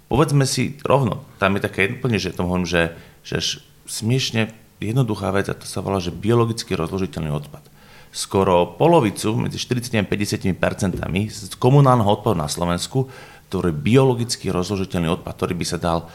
[0.09, 2.83] povedzme si rovno, tam je také úplne, že tomu hovorím, že,
[3.23, 7.65] že smiešne jednoduchá vec a to sa volá, že biologicky rozložiteľný odpad.
[8.09, 13.05] skoro polovicu, medzi 40 a 50 percentami z komunálneho odpadu na Slovensku,
[13.53, 16.09] ktorý biologicky rozložiteľný odpad, ktorý by sa dal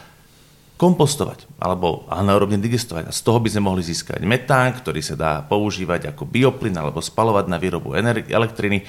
[0.74, 3.10] kompostovať alebo anaerobne digestovať.
[3.10, 6.98] A z toho by sme mohli získať metán, ktorý sa dá používať ako bioplyn alebo
[6.98, 7.94] spalovať na výrobu
[8.26, 8.82] elektriny.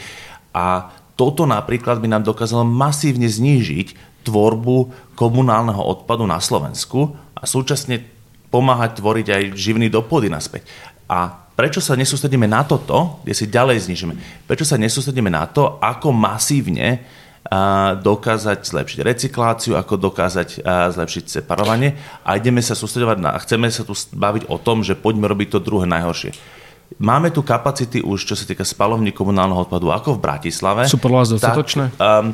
[0.49, 8.01] A toto napríklad by nám dokázalo masívne znížiť tvorbu komunálneho odpadu na Slovensku a súčasne
[8.49, 10.65] pomáhať tvoriť aj živný do pôdy naspäť.
[11.05, 14.13] A prečo sa nesústredíme na toto, kde si ďalej znižíme?
[14.49, 17.05] Prečo sa nesústredíme na to, ako masívne
[18.01, 21.93] dokázať zlepšiť recykláciu, ako dokázať zlepšiť separovanie
[22.25, 25.59] a ideme sa sústredovať na, chceme sa tu baviť o tom, že poďme robiť to
[25.61, 26.33] druhé najhoršie.
[26.97, 30.89] Máme tu kapacity už, čo sa týka spalovní komunálneho odpadu, ako v Bratislave.
[30.89, 31.93] Sú podľa vás dostatočné?
[31.93, 32.33] Tak, um,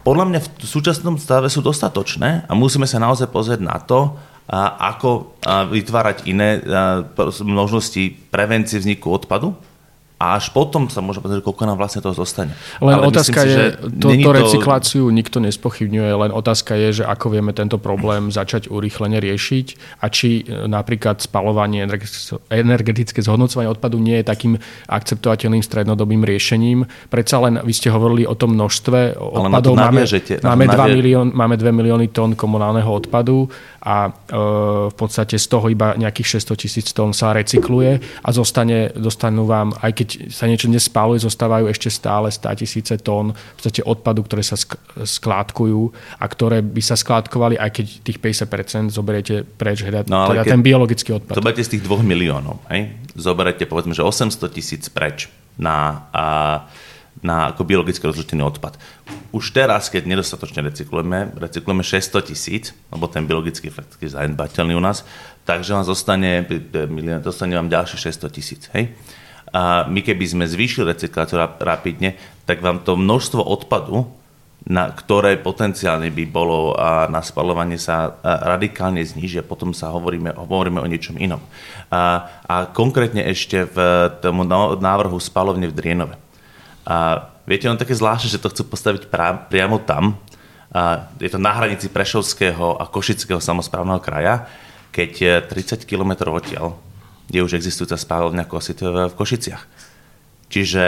[0.00, 4.16] podľa mňa v súčasnom stave sú dostatočné a musíme sa naozaj pozrieť na to,
[4.50, 6.58] a ako vytvárať iné
[7.46, 9.54] možnosti prevencie vzniku odpadu
[10.20, 12.52] a až potom sa môže povedať, koľko nám vlastne toho zostane.
[12.84, 17.32] Len Ale otázka si, je, to, to recykláciu nikto nespochybňuje, len otázka je, že ako
[17.32, 21.88] vieme tento problém začať urýchlene riešiť a či e, napríklad spalovanie,
[22.52, 24.54] energetické zhodnocovanie odpadu nie je takým
[24.92, 26.84] akceptovateľným strednodobým riešením.
[27.08, 29.72] Predsa len vy ste hovorili o tom množstve odpadov.
[29.72, 30.04] Máme,
[30.44, 33.48] máme, 2 milión, máme 2 milióny tón komunálneho odpadu
[33.80, 34.36] a e,
[34.92, 39.72] v podstate z toho iba nejakých 600 tisíc tón sa recykluje a zostane, dostanú vám,
[39.80, 44.42] aj keď sa niečo nespáluje, zostávajú ešte stále 100 tisíce tón v podstate odpadu, ktoré
[44.42, 44.58] sa
[45.02, 45.80] skládkujú
[46.18, 50.62] a ktoré by sa skládkovali, aj keď tých 50% zoberiete preč, hľadať, no, teda ten
[50.64, 51.36] biologický odpad.
[51.38, 52.94] Zoberte z tých 2 miliónov, hej?
[53.14, 56.08] zoberiete povedzme, že 800 tisíc preč na...
[56.10, 56.26] A,
[57.20, 58.80] na ako biologicky rozložený odpad.
[59.30, 64.80] Už teraz, keď nedostatočne recyklujeme, recyklujeme 600 tisíc, lebo ten biologický efekt je zanedbateľný u
[64.80, 65.04] nás,
[65.44, 66.48] takže vám zostane,
[67.20, 68.62] dostane vám ďalšie 600 tisíc.
[68.72, 68.96] Hej?
[69.50, 72.14] A my keby sme zvýšili recykláciu rapidne,
[72.46, 74.06] tak vám to množstvo odpadu,
[74.60, 80.36] na ktoré potenciálne by bolo a na spalovanie sa radikálne zniží a potom sa hovoríme,
[80.36, 81.40] hovoríme o niečom inom.
[81.88, 83.76] A, a konkrétne ešte v
[84.20, 84.44] tomu
[84.78, 86.16] návrhu spalovne v Drienove
[86.90, 90.16] a viete, on také zvláštne, že to chcú postaviť pra, priamo tam.
[90.74, 94.46] A je to na hranici Prešovského a Košického samozprávneho kraja,
[94.90, 96.78] keď 30 km odtiaľ
[97.30, 99.64] je už existujúca spálovňa Kositové v Košiciach.
[100.50, 100.84] Čiže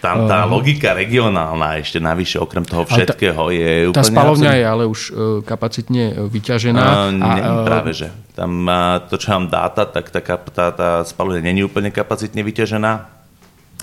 [0.00, 3.98] tam tá uh, logika regionálna ešte navyše okrem toho všetkého tá, je úplne...
[4.00, 6.80] Tá spalovňa je ale už uh, kapacitne e, vyťažená.
[6.80, 8.08] Uh, a, uh, práve, že.
[8.32, 12.92] Tam uh, to, čo mám dáta, tak tá, tá, tá spalovňa není úplne kapacitne vyťažená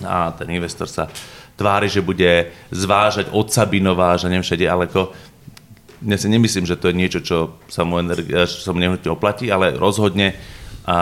[0.06, 1.12] a ten investor sa
[1.60, 5.12] tvári, že bude zvážať od Sabinová, že neviem všade, ale ako
[6.08, 9.12] ja si nemyslím, že to je niečo, čo sa mu, energi- čo sa mu nehnutne
[9.12, 10.40] oplatí, ale rozhodne
[10.90, 10.98] a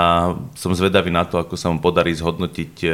[0.52, 2.88] som zvedavý na to, ako sa mu podarí zhodnotiť e,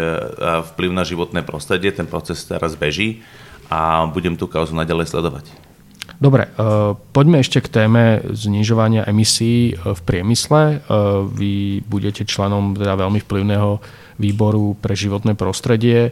[0.73, 1.89] vplyv na životné prostredie.
[1.89, 3.25] Ten proces teraz beží
[3.65, 5.49] a budem tú kauzu naďalej sledovať.
[6.21, 10.85] Dobre, uh, poďme ešte k téme znižovania emisí v priemysle.
[11.33, 13.81] Vy budete členom teda veľmi vplyvného
[14.21, 16.09] výboru pre životné prostredie.
[16.09, 16.11] E,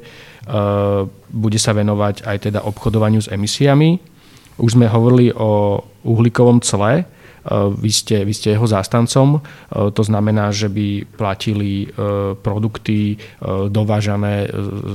[1.30, 4.02] bude sa venovať aj teda obchodovaniu s emisiami.
[4.58, 7.06] Už sme hovorili o uhlíkovom cle.
[7.42, 9.38] E, vy ste, vy ste jeho zástancom.
[9.38, 9.40] E,
[9.92, 11.94] to znamená, že by platili
[12.42, 13.18] produkty
[13.70, 14.50] dovážané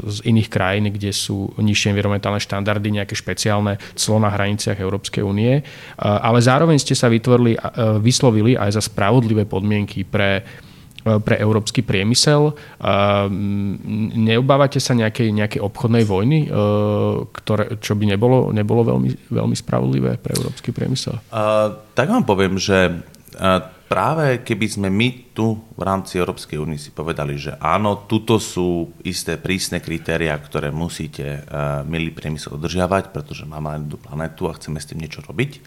[0.06, 5.62] z iných krajín, kde sú nižšie environmentálne štandardy, nejaké špeciálne clo na hraniciach Európskej únie.
[5.98, 7.56] Ale zároveň ste sa vytvorili,
[8.02, 10.42] vyslovili aj za spravodlivé podmienky pre
[11.22, 12.56] pre európsky priemysel.
[14.16, 16.48] Neobávate sa nejakej, nejakej obchodnej vojny, e,
[17.30, 21.22] ktoré, čo by nebolo, nebolo veľmi, veľmi spravodlivé pre európsky priemysel?
[21.30, 22.98] Uh, tak vám poviem, že
[23.86, 28.96] práve keby sme my tu v rámci Európskej únie si povedali, že áno, tuto sú
[29.06, 31.44] isté prísne kritéria, ktoré musíte,
[31.84, 35.60] milý priemysel, dodržiavať, pretože máme len tú planetu a chceme s tým niečo robiť,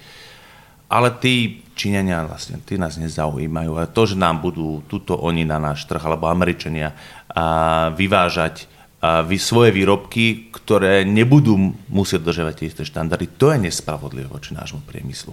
[0.89, 3.79] ale tí Číňania vlastne, tí nás nezaujímajú.
[3.79, 6.91] A to, že nám budú tuto oni na náš trh, alebo Američania,
[7.31, 8.67] a vyvážať
[8.99, 11.55] a vy, svoje výrobky, ktoré nebudú
[11.87, 15.31] musieť dodržiavať tie štandardy, to je nespravodlivé voči nášmu priemyslu.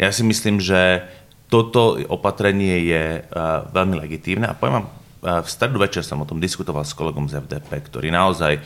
[0.00, 1.04] Ja si myslím, že
[1.52, 4.88] toto opatrenie je uh, veľmi legitívne a poviem vám,
[5.20, 8.56] v stredu večer som o tom diskutoval s kolegom z FDP, ktorý naozaj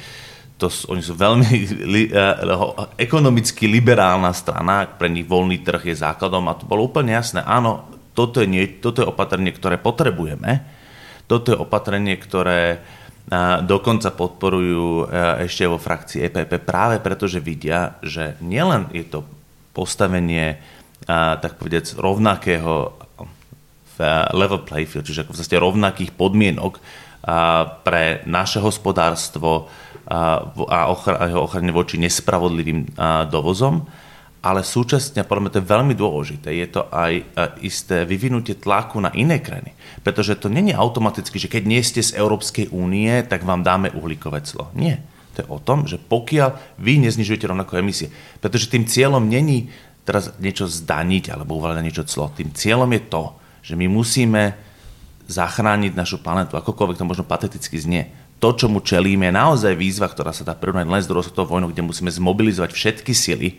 [0.59, 1.51] to, oni sú veľmi
[1.95, 7.15] li, uh, ekonomicky liberálna strana, pre nich voľný trh je základom a to bolo úplne
[7.15, 7.43] jasné.
[7.43, 10.63] Áno, toto je, nie, toto je opatrenie, ktoré potrebujeme,
[11.27, 17.43] toto je opatrenie, ktoré uh, dokonca podporujú uh, ešte vo frakcii EPP práve preto, že
[17.43, 19.27] vidia, že nielen je to
[19.75, 20.63] postavenie
[21.05, 22.97] tak povedať rovnakého
[24.33, 26.81] level playfield, čiže v rovnakých podmienok
[27.87, 29.69] pre naše hospodárstvo
[30.09, 30.53] a
[31.29, 32.97] jeho ochrane voči nespravodlivým
[33.33, 33.89] dovozom,
[34.45, 37.13] ale súčasne, podľa mňa to je veľmi dôležité, je to aj
[37.65, 39.73] isté vyvinutie tlaku na iné krajiny.
[40.05, 44.45] Pretože to není automaticky, že keď nie ste z Európskej únie, tak vám dáme uhlíkové
[44.45, 44.69] clo.
[44.77, 45.01] Nie.
[45.35, 48.13] To je o tom, že pokiaľ vy neznižujete rovnako emisie,
[48.45, 49.73] pretože tým cieľom není
[50.05, 52.29] teraz niečo zdaniť alebo uvaliť niečo clo.
[52.37, 53.23] Tým cieľom je to,
[53.65, 54.53] že my musíme
[55.25, 58.13] zachrániť našu planetu, akokoľvek to možno pateticky znie.
[58.45, 61.73] To, čo mu čelíme, je naozaj výzva, ktorá sa dá prirovnať len s druhou vojnou,
[61.73, 63.57] kde musíme zmobilizovať všetky sily,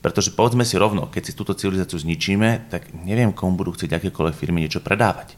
[0.00, 4.32] pretože povedzme si rovno, keď si túto civilizáciu zničíme, tak neviem, komu budú chcieť akékoľvek
[4.32, 5.36] firmy niečo predávať.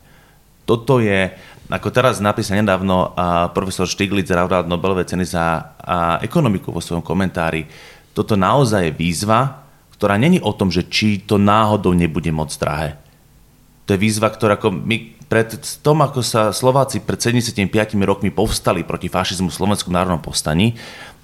[0.62, 1.34] Toto je,
[1.66, 3.18] ako teraz napísal nedávno
[3.50, 5.74] profesor Stiglitz zaudal Nobelové ceny za
[6.22, 7.66] ekonomiku vo svojom komentári.
[8.14, 9.66] Toto naozaj je výzva,
[9.98, 12.94] ktorá není o tom, že či to náhodou nebude moc drahé.
[13.90, 17.60] To je výzva, ktorá ako my pred tom, ako sa Slováci pred 75
[18.00, 20.72] rokmi povstali proti fašizmu v Slovenskom národnom povstaní,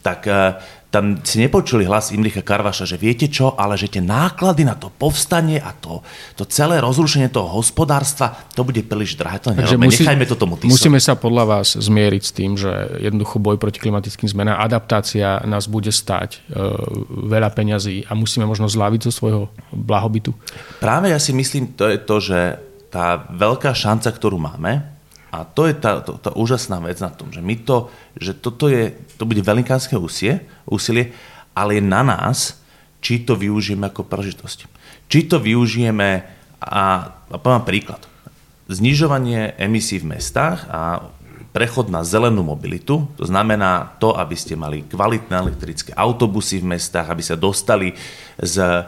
[0.04, 0.60] tak e,
[0.92, 4.92] tam si nepočuli hlas Imricha Karvaša, že viete čo, ale že tie náklady na to
[4.92, 6.04] povstanie a to,
[6.38, 9.42] to celé rozrušenie toho hospodárstva, to bude príliš drahé.
[9.42, 10.70] To Takže musí, nechajme to tomu tisovi.
[10.70, 15.66] Musíme sa podľa vás zmieriť s tým, že jednoducho boj proti klimatickým zmenám, adaptácia nás
[15.66, 16.62] bude stať e,
[17.32, 20.30] veľa peňazí a musíme možno zláviť zo svojho blahobytu.
[20.78, 22.38] Práve ja si myslím, to je to, že
[22.94, 24.86] tá veľká šanca, ktorú máme,
[25.34, 28.70] a to je tá, to, tá úžasná vec na tom, že my to, že toto
[28.70, 31.10] je, to bude velinkánske úsie, úsilie,
[31.58, 32.62] ale je na nás,
[33.02, 34.70] či to využijeme ako príležitosť.
[35.10, 36.22] Či to využijeme,
[36.62, 38.06] a, a poviem príklad,
[38.70, 41.10] znižovanie emisí v mestách a
[41.50, 47.10] prechod na zelenú mobilitu, to znamená to, aby ste mali kvalitné elektrické autobusy v mestách,
[47.10, 47.94] aby sa dostali
[48.38, 48.86] z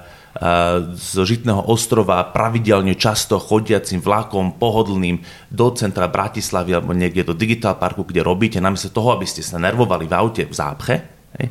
[0.96, 7.80] z Žitného ostrova pravidelne často chodiacim vlakom pohodlným do centra Bratislavy alebo niekde do Digital
[7.80, 10.94] Parku, kde robíte, namiesto toho, aby ste sa nervovali v aute v zápche,
[11.40, 11.48] hej,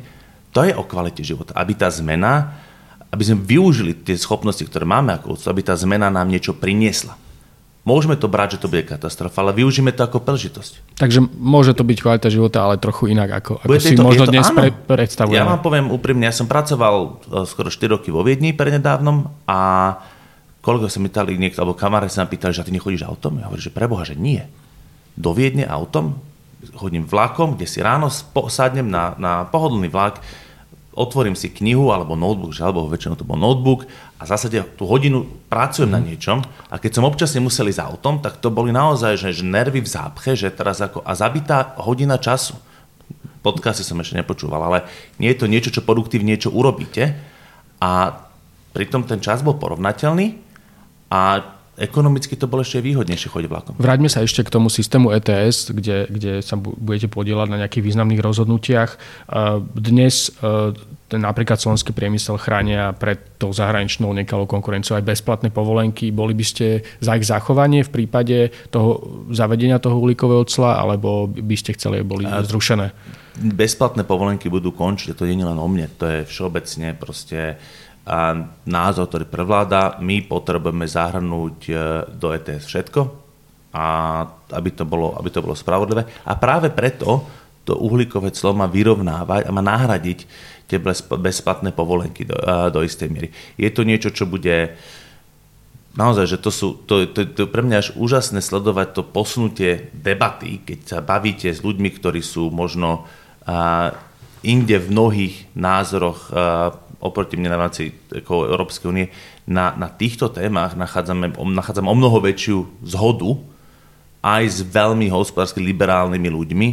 [0.54, 1.52] to je o kvalite života.
[1.58, 2.56] Aby tá zmena,
[3.10, 7.25] aby sme využili tie schopnosti, ktoré máme ako aby tá zmena nám niečo priniesla.
[7.86, 10.98] Môžeme to brať, že to bude katastrofa, ale využíme to ako príležitosť.
[10.98, 14.34] Takže môže to byť kvalita života, ale trochu inak, ako, ako si to, možno to,
[14.34, 15.38] dnes pre, predstavujeme.
[15.38, 17.08] Ja vám poviem úprimne, ja som pracoval e,
[17.46, 19.58] skoro 4 roky vo Viedni prednedávnom a
[20.66, 23.38] koľko sa mi pýtali niekto, alebo kamaráti sa ma pýtali, že ty nechodíš autom?
[23.38, 24.42] Ja hovorím, že preboha, že nie.
[25.14, 26.18] Do Viedne autom,
[26.74, 28.10] chodím vlakom, kde si ráno
[28.50, 30.18] sadnem na, na pohodlný vlak,
[30.96, 33.84] otvorím si knihu alebo notebook, že alebo väčšinou to bol notebook
[34.16, 35.94] a v zásade tú hodinu pracujem mm.
[35.94, 36.06] na mhm.
[36.08, 36.38] niečom
[36.72, 39.92] a keď som občas nemusel ísť autom, tak to boli naozaj že, že nervy v
[39.92, 42.56] zápche, že teraz ako a zabitá hodina času.
[43.44, 44.78] Podcasty som ešte nepočúval, ale
[45.22, 47.14] nie je to niečo, čo produktívne niečo urobíte
[47.78, 48.24] a
[48.74, 50.34] pritom ten čas bol porovnateľný
[51.12, 53.74] a ekonomicky to bolo ešte výhodnejšie chodiť vlakom.
[53.76, 58.24] Vráťme sa ešte k tomu systému ETS, kde, kde sa budete podielať na nejakých významných
[58.24, 58.90] rozhodnutiach.
[59.76, 60.72] Dnes e,
[61.14, 66.10] napríklad slovenský priemysel chránia pred tou zahraničnou nekalou konkurenciou aj bezplatné povolenky.
[66.10, 66.66] Boli by ste
[66.98, 72.26] za ich zachovanie v prípade toho zavedenia toho uhlíkového cla, alebo by ste chceli, boli
[72.26, 72.90] zrušené?
[73.36, 77.60] Bezplatné povolenky budú končiť, to nie je len o mne, to je všeobecne proste
[78.06, 78.38] a
[78.70, 81.74] názor, ktorý prevláda, my potrebujeme zahrnúť e,
[82.14, 83.00] do ETS všetko,
[83.76, 83.84] a
[84.56, 86.06] aby to, bolo, aby to bolo spravodlivé.
[86.24, 87.26] A práve preto
[87.66, 90.18] to uhlíkové clo má vyrovnávať a má nahradiť
[90.70, 90.78] tie
[91.18, 92.38] bezplatné povolenky do,
[92.70, 93.28] do istej miery.
[93.58, 94.78] Je to niečo, čo bude
[95.98, 100.62] naozaj, že to sú, to, to, to pre mňa až úžasné sledovať to posunutie debaty,
[100.62, 103.08] keď sa bavíte s ľuďmi, ktorí sú možno
[103.42, 103.90] a,
[104.46, 109.06] inde v mnohých názoroch a, oproti mne na rámci Európskej únie,
[109.46, 113.36] na, na týchto témach nachádzame, nachádzame o mnoho väčšiu zhodu
[114.24, 116.68] aj s veľmi hospodársky liberálnymi ľuďmi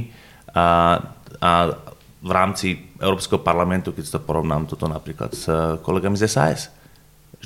[0.58, 0.98] a,
[1.38, 1.52] a
[2.24, 5.46] v rámci Európskeho parlamentu, keď to porovnám toto napríklad s
[5.84, 6.72] kolegami z SAS,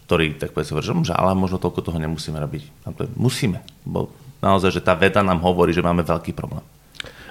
[0.06, 2.86] ktorí tak povedz, že ale možno toľko toho nemusíme robiť.
[3.18, 6.62] Musíme, bo naozaj, že tá veda nám hovorí, že máme veľký problém.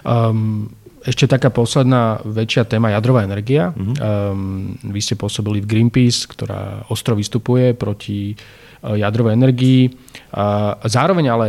[0.03, 0.67] Um,
[1.07, 3.71] ešte taká posledná väčšia téma jadrová energia.
[3.71, 3.95] Mm-hmm.
[4.03, 9.95] Um, vy ste pôsobili v Greenpeace, ktorá ostro vystupuje proti uh, jadrovej energii.
[10.35, 11.47] A zároveň ale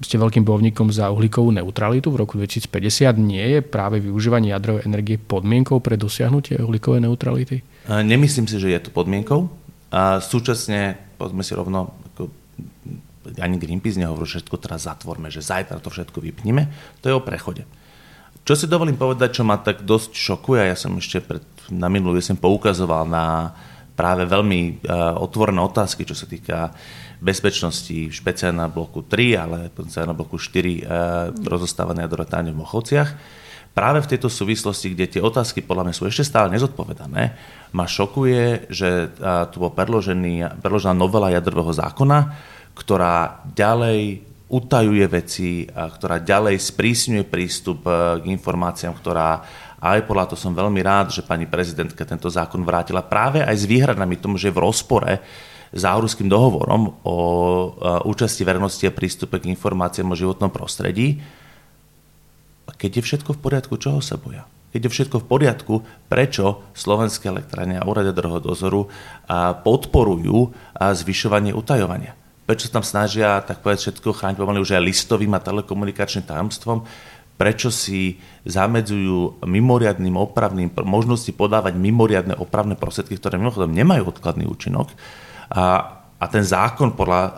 [0.00, 2.14] ste veľkým bojovníkom za uhlíkovú neutralitu.
[2.14, 7.66] V roku 2050 nie je práve využívanie jadrovej energie podmienkou pre dosiahnutie uhlíkovej neutrality?
[7.90, 9.50] Nemyslím si, že je to podmienkou.
[9.90, 12.30] A súčasne, povedzme si rovno, ako
[13.42, 16.70] ani Greenpeace nehovorí, že všetko teraz zatvorme, že zajtra to všetko vypníme.
[17.02, 17.66] To je o prechode.
[18.40, 22.18] Čo si dovolím povedať, čo ma tak dosť šokuje, ja som ešte pred, na minulú
[22.18, 23.54] jesen poukazoval na
[23.94, 24.80] práve veľmi
[25.20, 26.72] otvorené otázky, čo sa týka
[27.20, 33.12] bezpečnosti, špeciálne na bloku 3, ale na bloku 4 rozostávané jadrotáne v Mochovciach.
[33.76, 37.36] Práve v tejto súvislosti, kde tie otázky podľa mňa sú ešte stále nezodpovedané,
[37.76, 39.12] ma šokuje, že
[39.52, 42.18] tu bol predložený, predložená novela jadrového zákona,
[42.74, 47.86] ktorá ďalej utajuje veci, ktorá ďalej sprísňuje prístup
[48.18, 49.46] k informáciám, ktorá
[49.80, 53.56] a aj podľa toho som veľmi rád, že pani prezidentka tento zákon vrátila práve aj
[53.56, 55.24] s výhradami tomu, že je v rozpore
[55.72, 57.16] s Aarhuským dohovorom o
[58.04, 61.24] účasti verejnosti a prístupe k informáciám o životnom prostredí.
[62.76, 64.44] Keď je všetko v poriadku, čoho sa boja?
[64.76, 65.74] Keď je všetko v poriadku,
[66.12, 68.12] prečo slovenské elektrárne a úrady
[68.44, 68.84] dozoru
[69.64, 72.19] podporujú zvyšovanie utajovania?
[72.50, 76.82] Prečo sa tam snažia, tak povedať, všetko chrániť pomaly už aj listovým a telekomunikačným tajomstvom?
[77.40, 84.92] prečo si zamedzujú mimoriadným opravným, možnosti podávať mimoriadne opravné prostriedky, ktoré mimochodom nemajú odkladný účinok.
[85.48, 85.64] A,
[86.20, 87.30] a ten zákon podľa a,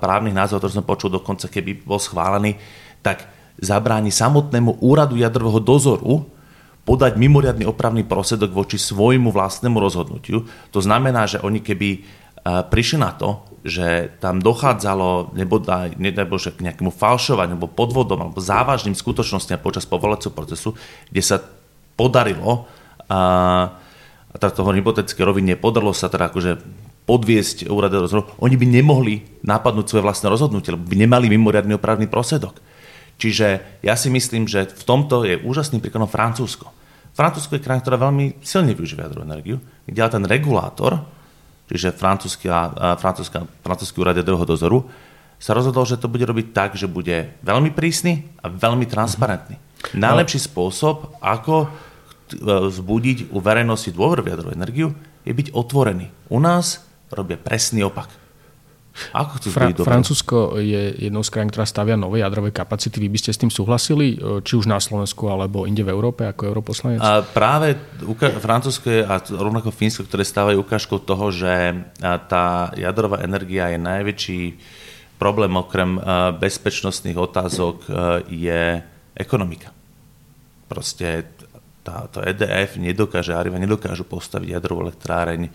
[0.00, 2.56] právnych názvov, ktorý som počul dokonca, keby bol schválený,
[3.04, 3.28] tak
[3.60, 6.24] zabráni samotnému úradu jadrového dozoru
[6.88, 10.48] podať mimoriadný opravný prosedok voči svojmu vlastnému rozhodnutiu.
[10.72, 12.00] To znamená, že oni keby
[12.44, 18.36] prišli na to, že tam dochádzalo, nebodaj, nedaj Bože, k nejakému falšovaniu, alebo podvodom, alebo
[18.36, 20.76] závažným skutočnostiam počas povolacieho procesu,
[21.08, 21.40] kde sa
[21.96, 22.68] podarilo,
[23.08, 23.20] a,
[24.28, 26.60] a teda toho hypotetické rovine, podarilo sa teda akože
[27.08, 32.04] podviesť úrady rozhodu, oni by nemohli napadnúť svoje vlastné rozhodnutie, lebo by nemali mimoriadný opravný
[32.08, 32.60] prosedok.
[33.16, 36.68] Čiže ja si myslím, že v tomto je úžasným príkladom Francúzsko.
[37.14, 39.56] Francúzsko je krajina, ktorá veľmi silne využíva jadrovú energiu,
[39.86, 41.00] kde ten regulátor,
[41.70, 42.48] čiže francúzsky,
[44.00, 44.84] úrad jadrového dozoru,
[45.38, 49.60] sa rozhodol, že to bude robiť tak, že bude veľmi prísny a veľmi transparentný.
[49.60, 50.00] Mm-hmm.
[50.00, 51.68] Najlepší spôsob, ako
[52.72, 54.88] vzbudiť u verejnosti dôveru v jadrovú energiu,
[55.28, 56.08] je byť otvorený.
[56.32, 56.80] U nás
[57.12, 58.08] robia presný opak.
[59.10, 63.02] Ako chcú Fra- Francúzsko je jednou z krajín, ktorá stavia nové jadrové kapacity.
[63.02, 66.22] Vy by ste s tým súhlasili, e, či už na Slovensku, alebo inde v Európe
[66.22, 67.02] ako europoslanec?
[67.02, 67.74] A práve
[68.06, 71.74] uka- Francúzsko a rovnako Fínsko, ktoré stávajú ukážkou toho, že
[72.30, 74.40] tá jadrová energia je najväčší
[75.18, 75.98] problém okrem
[76.38, 77.76] bezpečnostných otázok
[78.28, 78.82] je
[79.14, 79.70] ekonomika.
[80.66, 81.30] Proste
[81.84, 85.52] tá, to EDF nedokáže, Arriva nedokážu postaviť jadrovú elektráreň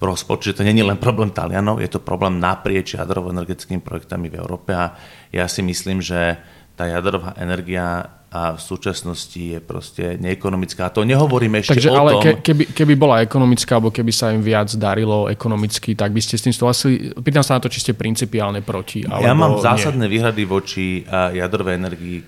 [0.00, 0.56] v rozpočte.
[0.56, 4.96] To je len problém Talianov, je to problém naprieč jadrovo-energetickými projektami v Európe a
[5.28, 6.40] ja si myslím, že
[6.72, 10.86] tá jadrová energia a v súčasnosti je proste neekonomická.
[10.86, 12.22] A to nehovoríme ešte Takže, o ale tom...
[12.22, 16.38] Ke, keby, keby bola ekonomická, alebo keby sa im viac darilo ekonomicky, tak by ste
[16.38, 17.10] s tým súhlasili?
[17.10, 19.02] Pýtam sa na to, či ste principiálne proti.
[19.02, 20.14] Alebo ja mám zásadné nie.
[20.14, 22.22] výhrady voči jadrovej energii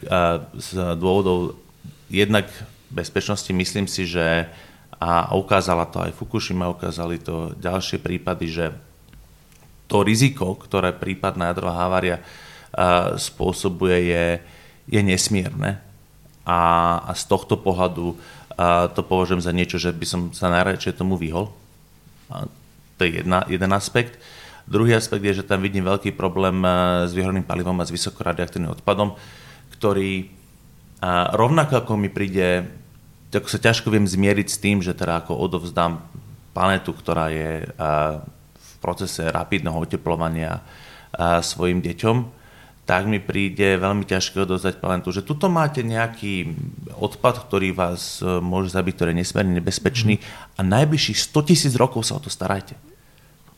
[0.59, 0.69] z
[0.99, 1.55] dôvodov
[2.11, 2.51] jednak
[2.91, 3.55] bezpečnosti.
[3.55, 4.51] Myslím si, že
[5.03, 8.71] a ukázala to aj Fukushima, ukázali to ďalšie prípady, že
[9.91, 12.23] to riziko, ktoré prípadná jadrová havária
[13.19, 14.27] spôsobuje, je,
[14.87, 15.83] je nesmierne.
[16.47, 16.61] A,
[17.03, 18.15] a z tohto pohľadu
[18.53, 21.51] a to považujem za niečo, že by som sa najradšej tomu vyhol.
[22.29, 22.47] A
[23.01, 24.21] to je jedna, jeden aspekt.
[24.69, 26.63] Druhý aspekt je, že tam vidím veľký problém
[27.03, 29.19] s vyhorným palivom a s vysokoradioaktívnym odpadom,
[29.75, 30.31] ktorý
[31.03, 32.63] a rovnako ako mi príde
[33.33, 36.05] tak sa ťažko viem zmieriť s tým, že teda ako odovzdám
[36.53, 37.65] planetu, ktorá je
[38.53, 40.61] v procese rapidného oteplovania
[41.41, 42.43] svojim deťom,
[42.83, 46.51] tak mi príde veľmi ťažké odovzdať planetu, že tuto máte nejaký
[46.99, 50.19] odpad, ktorý vás e, môže zabiť, ktorý je nesmierne nebezpečný
[50.59, 52.75] a najbližších 100 tisíc rokov sa o to starajte.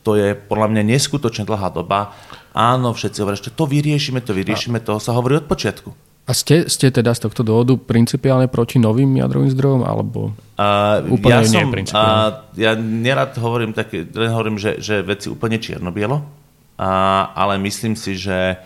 [0.05, 2.13] To je podľa mňa neskutočne dlhá doba.
[2.53, 6.04] Áno, všetci hovoria, že to vyriešime, to vyriešime, to sa hovorí od počiatku.
[6.25, 11.37] A ste, ste teda z tohto dôvodu principiálne proti novým jadrovým zdrojom, alebo uh, úplne
[11.37, 16.17] ja nie som, uh, ja nerad hovorím, tak, len hovorím, že, že veci úplne čierno-bielo,
[16.17, 16.25] uh,
[17.29, 18.57] ale myslím si, že,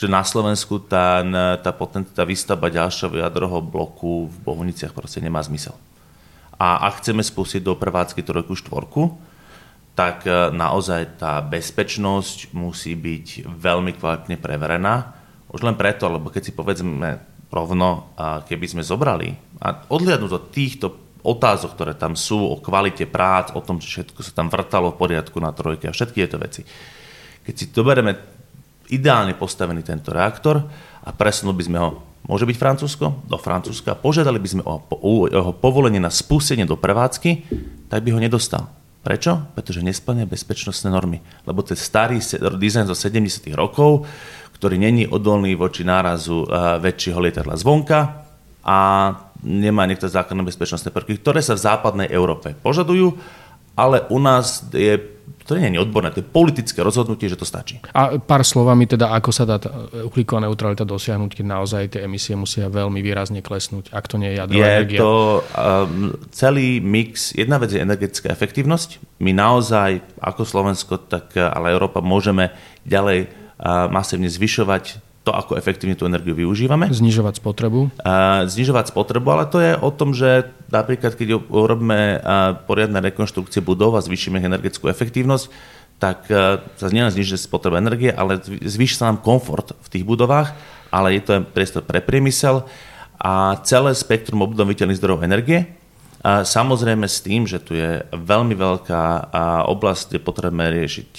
[0.00, 1.20] že na Slovensku tá,
[1.60, 5.76] tá, potent, tá výstavba ďalšieho jadrového bloku v Bohuniciach proste nemá zmysel.
[6.56, 9.12] A ak chceme spustiť do prevádzky trojku štvorku,
[9.92, 15.12] tak naozaj tá bezpečnosť musí byť veľmi kvalitne preverená
[15.50, 19.32] už len preto, lebo keď si povedzme rovno, keby sme zobrali
[19.62, 20.86] a odliadnúť od týchto
[21.26, 25.00] otázok, ktoré tam sú o kvalite prác, o tom, že všetko sa tam vrtalo v
[25.02, 26.62] poriadku na trojke a všetky tieto veci.
[27.42, 28.14] Keď si doberieme
[28.90, 30.62] ideálne postavený tento reaktor
[31.02, 31.90] a presunuli by sme ho,
[32.30, 36.78] môže byť Francúzsko, do Francúzska, požiadali by sme o, o jeho povolenie na spustenie do
[36.78, 37.46] prevádzky,
[37.90, 38.70] tak by ho nedostal.
[39.06, 39.38] Prečo?
[39.54, 41.22] Pretože nesplňa bezpečnostné normy.
[41.46, 43.54] Lebo je starý dizajn zo 70.
[43.54, 44.02] rokov,
[44.56, 48.24] ktorý není odolný voči nárazu uh, väčšieho lietadla zvonka
[48.64, 48.78] a
[49.44, 53.14] nemá niektoré základné bezpečnostné prvky, ktoré sa v západnej Európe požadujú
[53.76, 55.14] ale u nás je
[55.46, 57.78] to nie je odborné, to je politické rozhodnutie, že to stačí.
[57.94, 59.62] A pár slovami teda, ako sa dá
[59.94, 64.42] uhlíková neutralita dosiahnuť, keď naozaj tie emisie musia veľmi výrazne klesnúť, ak to nie je
[64.42, 64.98] jadrová je energia?
[64.98, 65.38] to um,
[66.34, 69.22] celý mix, jedna vec je energetická efektívnosť.
[69.22, 72.50] My naozaj, ako Slovensko, tak ale Európa, môžeme
[72.82, 76.86] ďalej masívne zvyšovať to, ako efektívne tú energiu využívame.
[76.86, 77.90] Znižovať spotrebu.
[78.46, 82.22] Znižovať spotrebu, ale to je o tom, že napríklad, keď urobíme
[82.70, 85.50] poriadne rekonštrukcie budov a zvýšime energetickú efektívnosť,
[85.96, 90.52] tak uh, sa nielen znižuje spotreba energie, ale zvýši sa nám komfort v tých budovách,
[90.92, 92.68] ale je to priestor pre priemysel
[93.16, 95.72] a celé spektrum obnoviteľných zdrojov energie.
[96.20, 99.32] A samozrejme s tým, že tu je veľmi veľká
[99.72, 101.10] oblasť, kde potrebujeme riešiť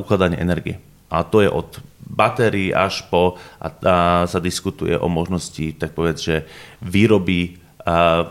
[0.00, 0.80] ukladanie energie.
[1.14, 3.96] A to je od batérií až po, a, a
[4.26, 6.36] sa diskutuje o možnosti, tak povedz, že
[6.82, 8.28] výroby a,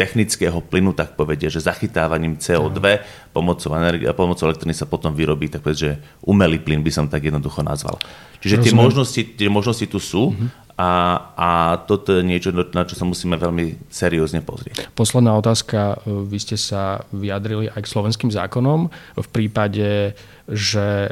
[0.00, 3.04] technického plynu, tak povedia, že zachytávaním CO2
[3.36, 5.92] pomocou, energie, pomocou elektriny sa potom vyrobí, tak povedz, že
[6.24, 8.00] umelý plyn by som tak jednoducho nazval.
[8.40, 10.69] Čiže tie možnosti, tie možnosti tu sú uh-huh.
[10.80, 10.88] A,
[11.36, 11.50] a
[11.84, 14.88] toto je niečo, na čo sa musíme veľmi seriózne pozrieť.
[14.96, 16.00] Posledná otázka.
[16.08, 18.88] Vy ste sa vyjadrili aj k slovenským zákonom.
[19.20, 20.16] V prípade,
[20.48, 21.10] že e,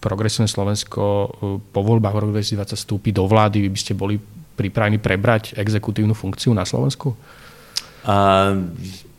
[0.00, 1.28] progresívne Slovensko e,
[1.60, 4.16] po voľbách v roku 2020 vstúpi do vlády, vy by ste boli
[4.56, 7.12] pripravení prebrať exekutívnu funkciu na Slovensku?
[8.08, 8.48] A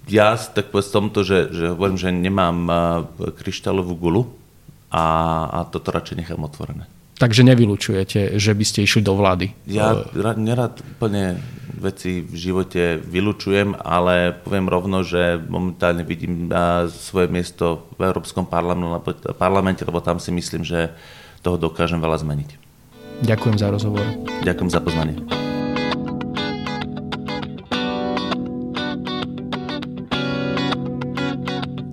[0.09, 2.57] ja tak povedz tomto, že, že hovorím, že nemám
[3.13, 4.25] kryštálovú gulu
[4.89, 5.05] a,
[5.53, 6.89] a toto radšej nechám otvorené.
[7.17, 9.49] Takže nevylučujete, že by ste išli do vlády?
[9.65, 10.05] Ja
[10.37, 11.41] nerad úplne
[11.73, 16.45] veci v živote vylučujem, ale poviem rovno, že momentálne vidím
[16.93, 20.93] svoje miesto v Európskom parlamente, lebo tam si myslím, že
[21.41, 22.49] toho dokážem veľa zmeniť.
[23.25, 24.05] Ďakujem za rozhovor.
[24.45, 25.17] Ďakujem za pozvanie.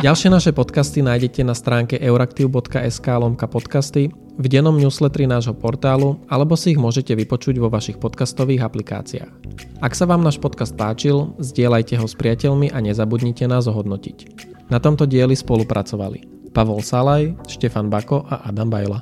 [0.05, 6.59] Ďalšie naše podcasty nájdete na stránke euraktiv.sk lomka podcasty, v dennom newsletteri nášho portálu alebo
[6.59, 9.33] si ich môžete vypočuť vo vašich podcastových aplikáciách.
[9.79, 14.51] Ak sa vám náš podcast páčil, zdieľajte ho s priateľmi a nezabudnite nás ohodnotiť.
[14.73, 18.99] Na tomto dieli spolupracovali Pavol Salaj, Štefan Bako a Adam Bajla.